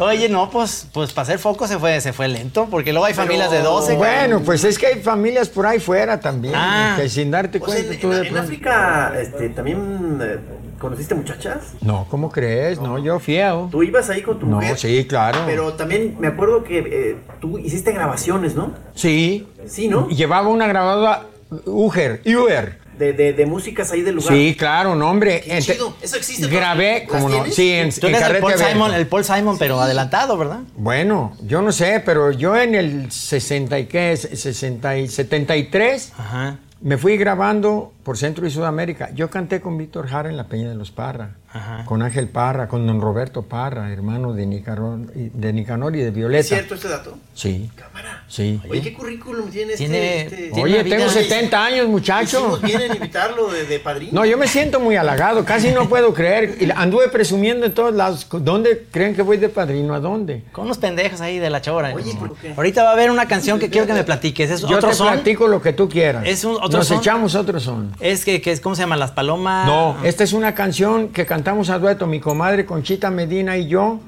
[0.00, 3.14] Oye, no, pues, pues para hacer foco se fue, se fue lento, porque luego hay
[3.14, 3.94] familias de 12.
[3.96, 6.54] Bueno, pues es que hay familias por ahí fuera también.
[6.56, 6.94] Ah.
[6.96, 10.38] Que sin darte sea, cuenta en, tú en- de en África este, también eh,
[10.78, 11.74] conociste muchachas.
[11.80, 12.80] No, ¿cómo crees?
[12.80, 13.68] No, yo fieo.
[13.70, 14.78] Tú ibas ahí con tu No, mujer.
[14.78, 15.40] sí, claro.
[15.46, 18.72] Pero también me acuerdo que eh, tú hiciste grabaciones, ¿no?
[18.94, 19.48] Sí.
[19.66, 20.08] Sí, ¿no?
[20.08, 21.22] Llevaba una grabadora
[21.64, 22.78] Uger, Uber.
[22.98, 24.32] De, de, de músicas ahí del lugar.
[24.32, 25.42] Sí, claro, no, hombre.
[25.42, 25.94] Qué Ente- chido.
[26.00, 26.46] ¿Eso existe?
[26.48, 27.44] Grabé, ¿Las como no.
[27.46, 28.54] Sí, en, Tú en eres el Paul.
[28.56, 30.60] Simon, el Paul Simon, pero adelantado, ¿verdad?
[30.76, 36.12] Bueno, yo no sé, pero yo en el 60 y qué, es, 60 y 73
[36.16, 36.58] Ajá.
[36.80, 39.10] me fui grabando por Centro y Sudamérica.
[39.14, 41.84] Yo canté con Víctor Jara en la Peña de los Parra, Ajá.
[41.84, 46.10] con Ángel Parra, con don Roberto Parra, hermano de Nicanor, y- de Nicanor y de
[46.10, 46.40] Violeta.
[46.40, 47.16] ¿Es cierto ese dato?
[47.34, 48.24] Sí, Cámara.
[48.28, 48.60] sí.
[48.68, 49.84] Oye, ¿qué currículum tiene este?
[49.84, 52.38] Tiene- este- Oye, tengo 70 años, muchacho.
[52.38, 54.12] Hicimos bien en invitarlo de, de padrino.
[54.12, 56.56] No, yo me siento muy halagado, casi no puedo creer.
[56.60, 58.26] Y anduve presumiendo en todos lados.
[58.30, 59.94] ¿Dónde creen que voy de padrino?
[59.94, 60.44] ¿A dónde?
[60.52, 61.92] Con unos pendejos ahí de la chora.
[61.94, 62.52] Oye, ¿por qué?
[62.56, 64.50] Ahorita va a haber una canción que quiero que me platiques.
[64.50, 65.08] ¿Es Yo otro te son?
[65.12, 66.24] platico lo que tú quieras.
[66.26, 66.98] ¿Es un- otro Nos son?
[66.98, 67.92] echamos otro son.
[68.00, 68.96] Es que, que es, ¿cómo se llama?
[68.96, 69.66] Las palomas.
[69.66, 74.00] No, esta es una canción que cantamos a dueto, mi comadre Conchita Medina y yo,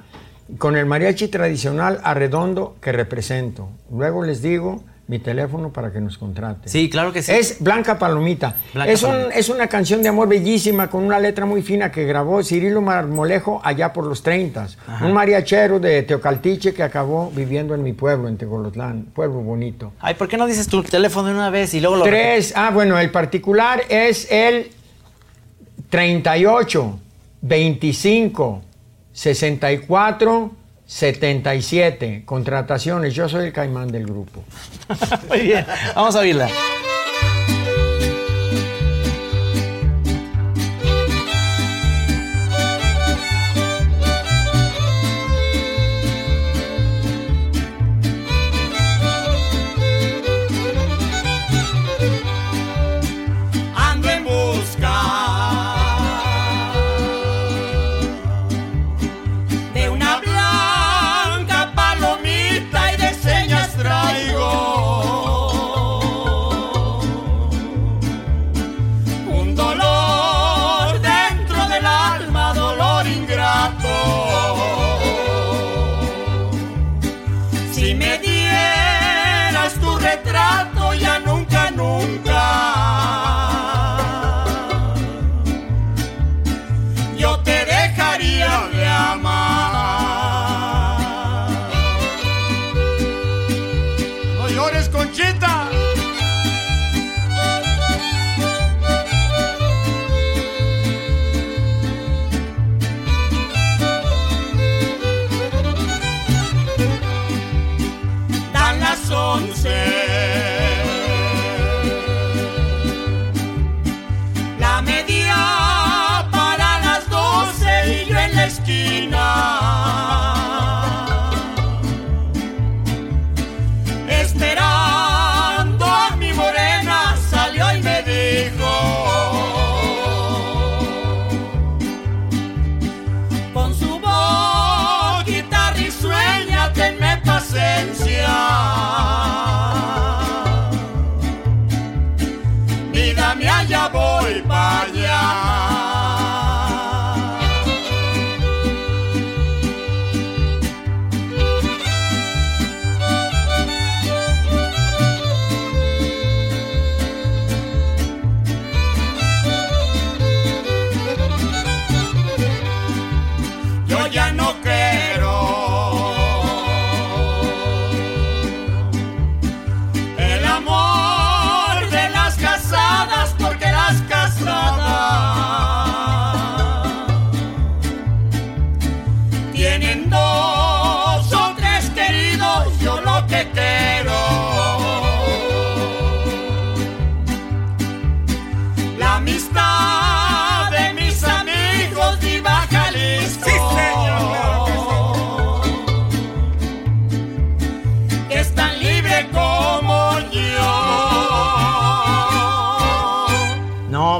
[0.59, 3.68] con el mariachi tradicional arredondo que represento.
[3.93, 6.68] Luego les digo mi teléfono para que nos contraten.
[6.68, 7.30] Sí, claro que sí.
[7.30, 8.57] Es Blanca Palomita.
[8.74, 9.34] Blanca es, un- Palomita.
[9.39, 13.61] es una canción de amor bellísima con una letra muy fina que grabó Cirilo Marmolejo
[13.62, 14.66] allá por los 30.
[15.03, 19.05] Un mariachero de Teocaltiche que acabó viviendo en mi pueblo, en Tegolotlán.
[19.14, 19.93] Pueblo bonito.
[20.01, 22.72] Ay, ¿por qué no dices tu teléfono de una vez y luego lo Tres, ah,
[22.72, 24.72] bueno, el particular es el
[25.89, 26.99] 38
[27.41, 28.62] 25
[29.12, 30.53] 64
[30.86, 32.22] 77.
[32.24, 34.43] Contrataciones, yo soy el caimán del grupo.
[35.28, 36.49] Muy bien, vamos a oírla.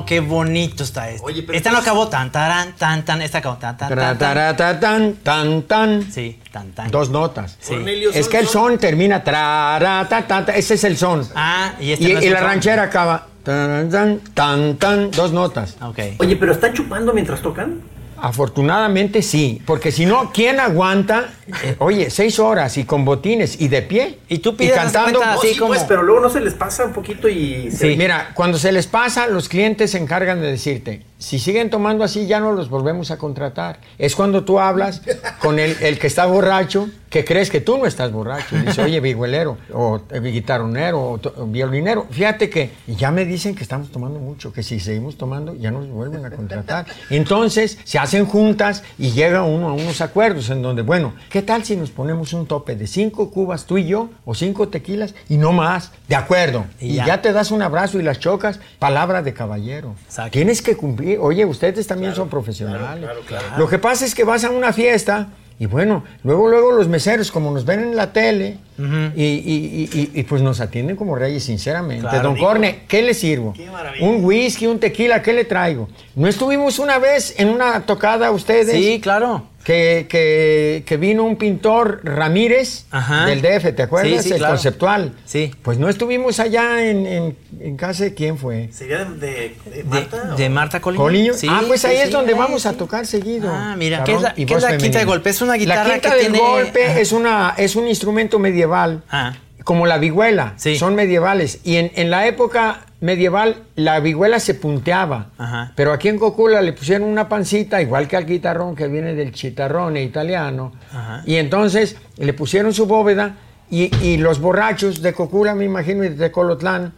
[0.09, 1.24] Qué bonito está este.
[1.24, 3.20] Oye, pero esta no acabó tan, tarán, tan, tan.
[3.20, 4.80] Esta acabó tan, tan, tan, tan.
[4.80, 6.11] tan, tan, tan.
[6.11, 6.90] Sí, tan, tan.
[6.90, 7.56] Dos notas.
[7.61, 7.74] Sí.
[7.74, 10.84] Cornelio, Es son- que el son- son termina tra, ra, ta, ta, ta, ese es
[10.84, 11.28] el son.
[11.34, 12.48] Ah, y este y, no es y la son.
[12.48, 15.76] ranchera acaba tan, tan, tan, tan, dos notas.
[15.82, 15.98] Ok.
[16.18, 17.80] Oye, pero ¿están chupando mientras tocan?
[18.21, 21.35] Afortunadamente sí, porque si no, ¿quién aguanta?
[21.64, 24.19] eh, oye, seis horas y con botines y de pie.
[24.29, 25.19] Y tú pides, de cantando.
[25.21, 27.71] cuenta, No, Así sí, como- pues, pero luego no se les pasa un poquito y...
[27.71, 27.97] se- Sí.
[27.97, 32.27] Mira, cuando se les pasa, los clientes se encargan de decirte, si siguen tomando así,
[32.27, 33.79] ya no los volvemos a contratar.
[33.99, 35.03] Es cuando tú hablas
[35.41, 38.56] con el, el que está borracho, que crees que tú no estás borracho.
[38.56, 42.06] Y dice, oye, vihuelero, o eh, guitarronero, o, violinero.
[42.11, 45.88] Fíjate que ya me dicen que estamos tomando mucho, que si seguimos tomando, ya nos
[45.88, 46.86] vuelven a contratar.
[47.11, 51.64] Entonces, se hacen juntas y llega uno a unos acuerdos en donde, bueno, ¿qué tal
[51.64, 55.38] si nos ponemos un tope de cinco cubas tú y yo, o cinco tequilas, y
[55.38, 55.92] no más?
[56.09, 56.66] De acuerdo.
[56.80, 57.06] Y Y, ya.
[57.06, 57.22] ya.
[57.22, 59.94] te das un abrazo y las chocas, palabra de caballero.
[60.04, 60.32] Exacto.
[60.32, 61.18] Tienes que cumplir.
[61.20, 63.09] Oye, ustedes también son profesionales.
[63.56, 65.28] Lo que pasa es que vas a una fiesta
[65.59, 70.00] y bueno, luego, luego los meseros, como nos ven en la tele, y, y- y-
[70.00, 72.02] y- y, pues nos atienden como reyes, sinceramente.
[72.09, 72.22] Claro.
[72.28, 73.52] Don Corne, ¿qué le sirvo?
[73.54, 73.68] Qué.
[74.00, 75.88] Un whisky, un tequila, ¿qué le traigo?
[76.14, 78.70] ¿No estuvimos una vez en una tocada ustedes?
[78.72, 79.46] Sí, claro.
[79.69, 83.27] Que, que- que vino un pintor Ramírez Ajá.
[83.27, 84.23] del DF, ¿te acuerdas?
[84.23, 84.55] Sí, sí, El claro.
[84.55, 85.12] conceptual.
[85.27, 85.55] Sí.
[85.61, 88.71] Pues no estuvimos allá en, en- en casa de quién fue.
[88.73, 90.25] ¿Sería de, de, de De, Marta?
[90.37, 91.03] de Marta Coliño.
[91.03, 91.35] Coliño.
[91.35, 93.51] Sí, ah, pues sí, ahí sí, es donde vamos a tocar seguido.
[93.53, 95.29] Ah, mira, ¿qué es la- qué voz es la quinta de golpe?
[95.29, 97.01] Es una guitarra La quinta que del tiene- golpe Ajá.
[97.01, 99.03] es, una, es un instrumento medieval.
[99.11, 99.37] Ah.
[99.69, 100.55] Como la vihuela.
[100.57, 100.79] Sí.
[100.79, 101.61] Son medievales.
[101.62, 105.27] Y en, en la época medieval, la vihuela se punteaba.
[105.37, 105.73] Ajá.
[105.77, 109.31] Pero aquí en Cocula le pusieron una pancita, igual que al guitarrón, que viene del
[109.31, 110.73] chitarrone italiano.
[110.91, 111.23] Ajá.
[111.27, 113.37] Y entonces le pusieron su bóveda.
[113.69, 116.95] Y, y los borrachos de Cocula, me imagino, y de Colotlán,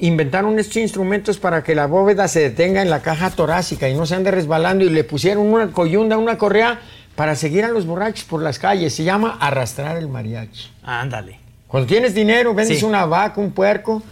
[0.00, 4.06] inventaron estos instrumentos para que la bóveda se detenga en la caja torácica y no
[4.06, 6.80] se ande resbalando y le pusieron una coyunda, una correa
[7.14, 8.92] para seguir a los borrachos por las calles.
[8.92, 10.68] Se llama arrastrar el mariachi.
[10.82, 11.46] Ándale.
[11.68, 12.84] Cuando tienes dinero, vendes Sí.
[12.84, 14.02] una vaca, un puerco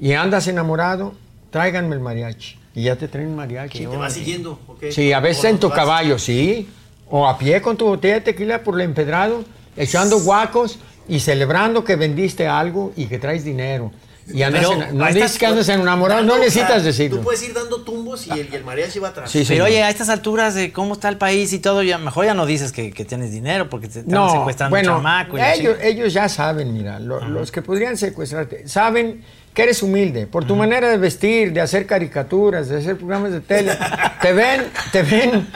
[0.00, 1.12] y andas enamorado,
[1.50, 2.58] tráiganme el mariachi.
[2.74, 3.82] Y ya te traen mariachi.
[3.82, 4.58] ¿Y te va siguiendo?
[4.68, 4.92] ¿o qué?
[4.92, 5.76] Sí, a veces ¿O en tu vas?
[5.76, 6.68] caballo, sí.
[7.10, 9.44] O a pie con tu botella de tequila por el empedrado,
[9.76, 13.90] echando guacos y celebrando que vendiste algo y que traes dinero.
[14.32, 16.80] Y andas Pero en- no a estas- que andas enamorado, no Dando, o necesitas sea,
[16.82, 17.16] decirlo.
[17.18, 19.30] Tú puedes ir dando tumbos y el, y el mariachi va atrás.
[19.30, 19.66] Sí, Pero señor.
[19.66, 22.46] oye, a estas alturas de cómo está el país y todo, ya mejor ya no
[22.46, 25.36] dices que, que tienes dinero porque te están No, secuestrando bueno, un chamaco.
[25.38, 30.26] y ellos, ellos ya saben, mira, lo- los que podrían secuestrarte, saben que eres humilde
[30.26, 33.72] por tu manera de vestir, de hacer caricaturas, de hacer programas de tele.
[34.22, 35.46] te ven, te ven.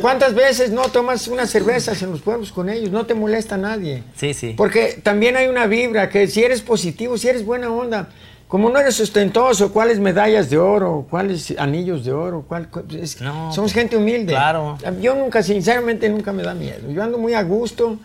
[0.00, 2.90] ¿Cuántas veces no tomas unas cervezas en los pueblos con ellos?
[2.90, 4.02] No te molesta nadie.
[4.16, 4.54] Sí, sí.
[4.56, 8.08] Porque también hay una vibra que si eres positivo, si eres buena onda,
[8.48, 12.68] como no eres ostentoso, cuáles medallas de oro, cuáles anillos de oro, cuál,
[13.00, 14.32] es- No, somos gente humilde.
[14.32, 14.78] claro.
[15.00, 16.90] Yo nunca, sinceramente, nunca me da miedo.
[16.90, 17.98] Yo ando muy a gusto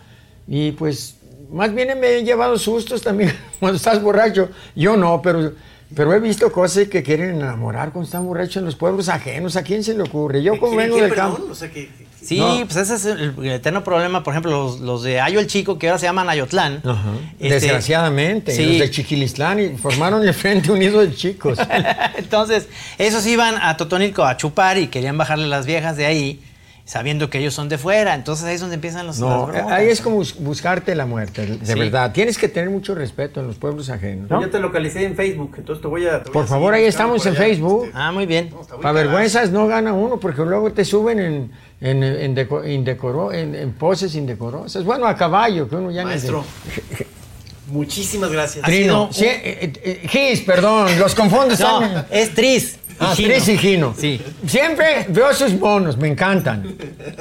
[0.46, 1.16] y pues
[1.54, 4.50] más bien me he llevado sustos también cuando estás borracho.
[4.74, 5.52] Yo no, pero,
[5.94, 9.56] pero he visto cosas que quieren enamorar cuando están borrachos en los pueblos ajenos.
[9.56, 10.42] ¿A quién se le ocurre?
[10.42, 11.34] Yo como ¿Quieren vengo qué, del perdón?
[11.36, 11.52] campo.
[11.52, 12.56] O sea, que, que- Sí, No.
[12.64, 14.24] pues ese es el, el eterno problema.
[14.24, 16.80] Por ejemplo, los, los de Ayo el Chico, que ahora se llaman Ayotlán.
[16.82, 17.10] Ajá.
[17.38, 18.64] este, Desgraciadamente, sí.
[18.64, 21.58] los de Chiquilistlán y formaron el Frente Unido de Chicos.
[22.16, 26.40] Entonces, esos iban a Totonilco a chupar y querían bajarle las viejas de ahí,
[26.86, 28.14] sabiendo que ellos son de fuera.
[28.14, 29.72] Entonces ahí es donde empiezan los No, las broncas.
[29.72, 31.78] ahí es como bus- buscarte la muerte, de Sí.
[31.78, 32.12] verdad.
[32.12, 34.28] Tienes que tener mucho respeto en los pueblos ajenos.
[34.28, 34.42] Yo ¿no?
[34.42, 36.18] ya te localicé en Facebook, entonces te voy a.
[36.18, 37.40] te voy Por a favor, seguir ahí estamos en allá.
[37.42, 37.84] Facebook.
[37.86, 38.50] Este, Ah, muy bien.
[38.50, 43.32] no, Para vergüenzas no gana uno, porque luego te suben en, en, en deco- indecoro-
[43.32, 44.84] en- en poses indecorosas.
[44.84, 46.44] Bueno, a caballo, que uno ya Maestro,
[47.68, 48.62] muchísimas gracias.
[48.62, 51.60] Ha Trino, sí, eh, eh, Gis, perdón, los confundes.
[51.60, 51.80] No,
[52.10, 52.76] es Tris.
[52.98, 53.28] Ah, Gino.
[53.28, 53.94] Tris y Gino.
[53.98, 54.20] Sí.
[54.46, 56.76] Siempre veo sus monos, me encantan.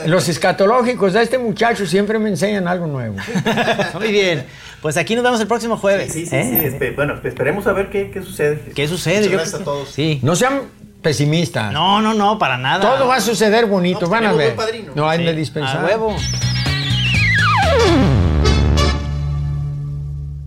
[0.05, 3.15] Los escatológicos de este muchacho siempre me enseñan algo nuevo.
[3.99, 4.45] Muy bien.
[4.81, 6.11] Pues aquí nos vemos el próximo jueves.
[6.13, 6.43] Sí, sí, ¿eh?
[6.69, 6.75] sí.
[6.77, 8.59] espe- bueno, esperemos a ver qué, qué sucede.
[8.75, 9.15] ¿Qué sucede?
[9.15, 9.89] Muchas Yo gracias a todos.
[9.89, 10.19] Sí.
[10.21, 10.61] No sean
[11.01, 11.71] pesimistas.
[11.73, 12.81] No, no, no, para nada.
[12.95, 14.53] Todo va a suceder bonito, No, pues van a ver.
[14.53, 14.91] buen padrino.
[14.95, 15.77] No hay Sí, de dispensar.
[15.79, 16.15] A huevo.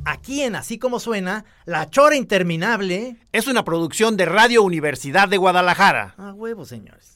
[0.08, 3.16] Aquí en Así Como Suena, La Chora Interminable.
[3.32, 6.14] Es una producción de Radio Universidad de Guadalajara.
[6.16, 7.15] A huevo, señores.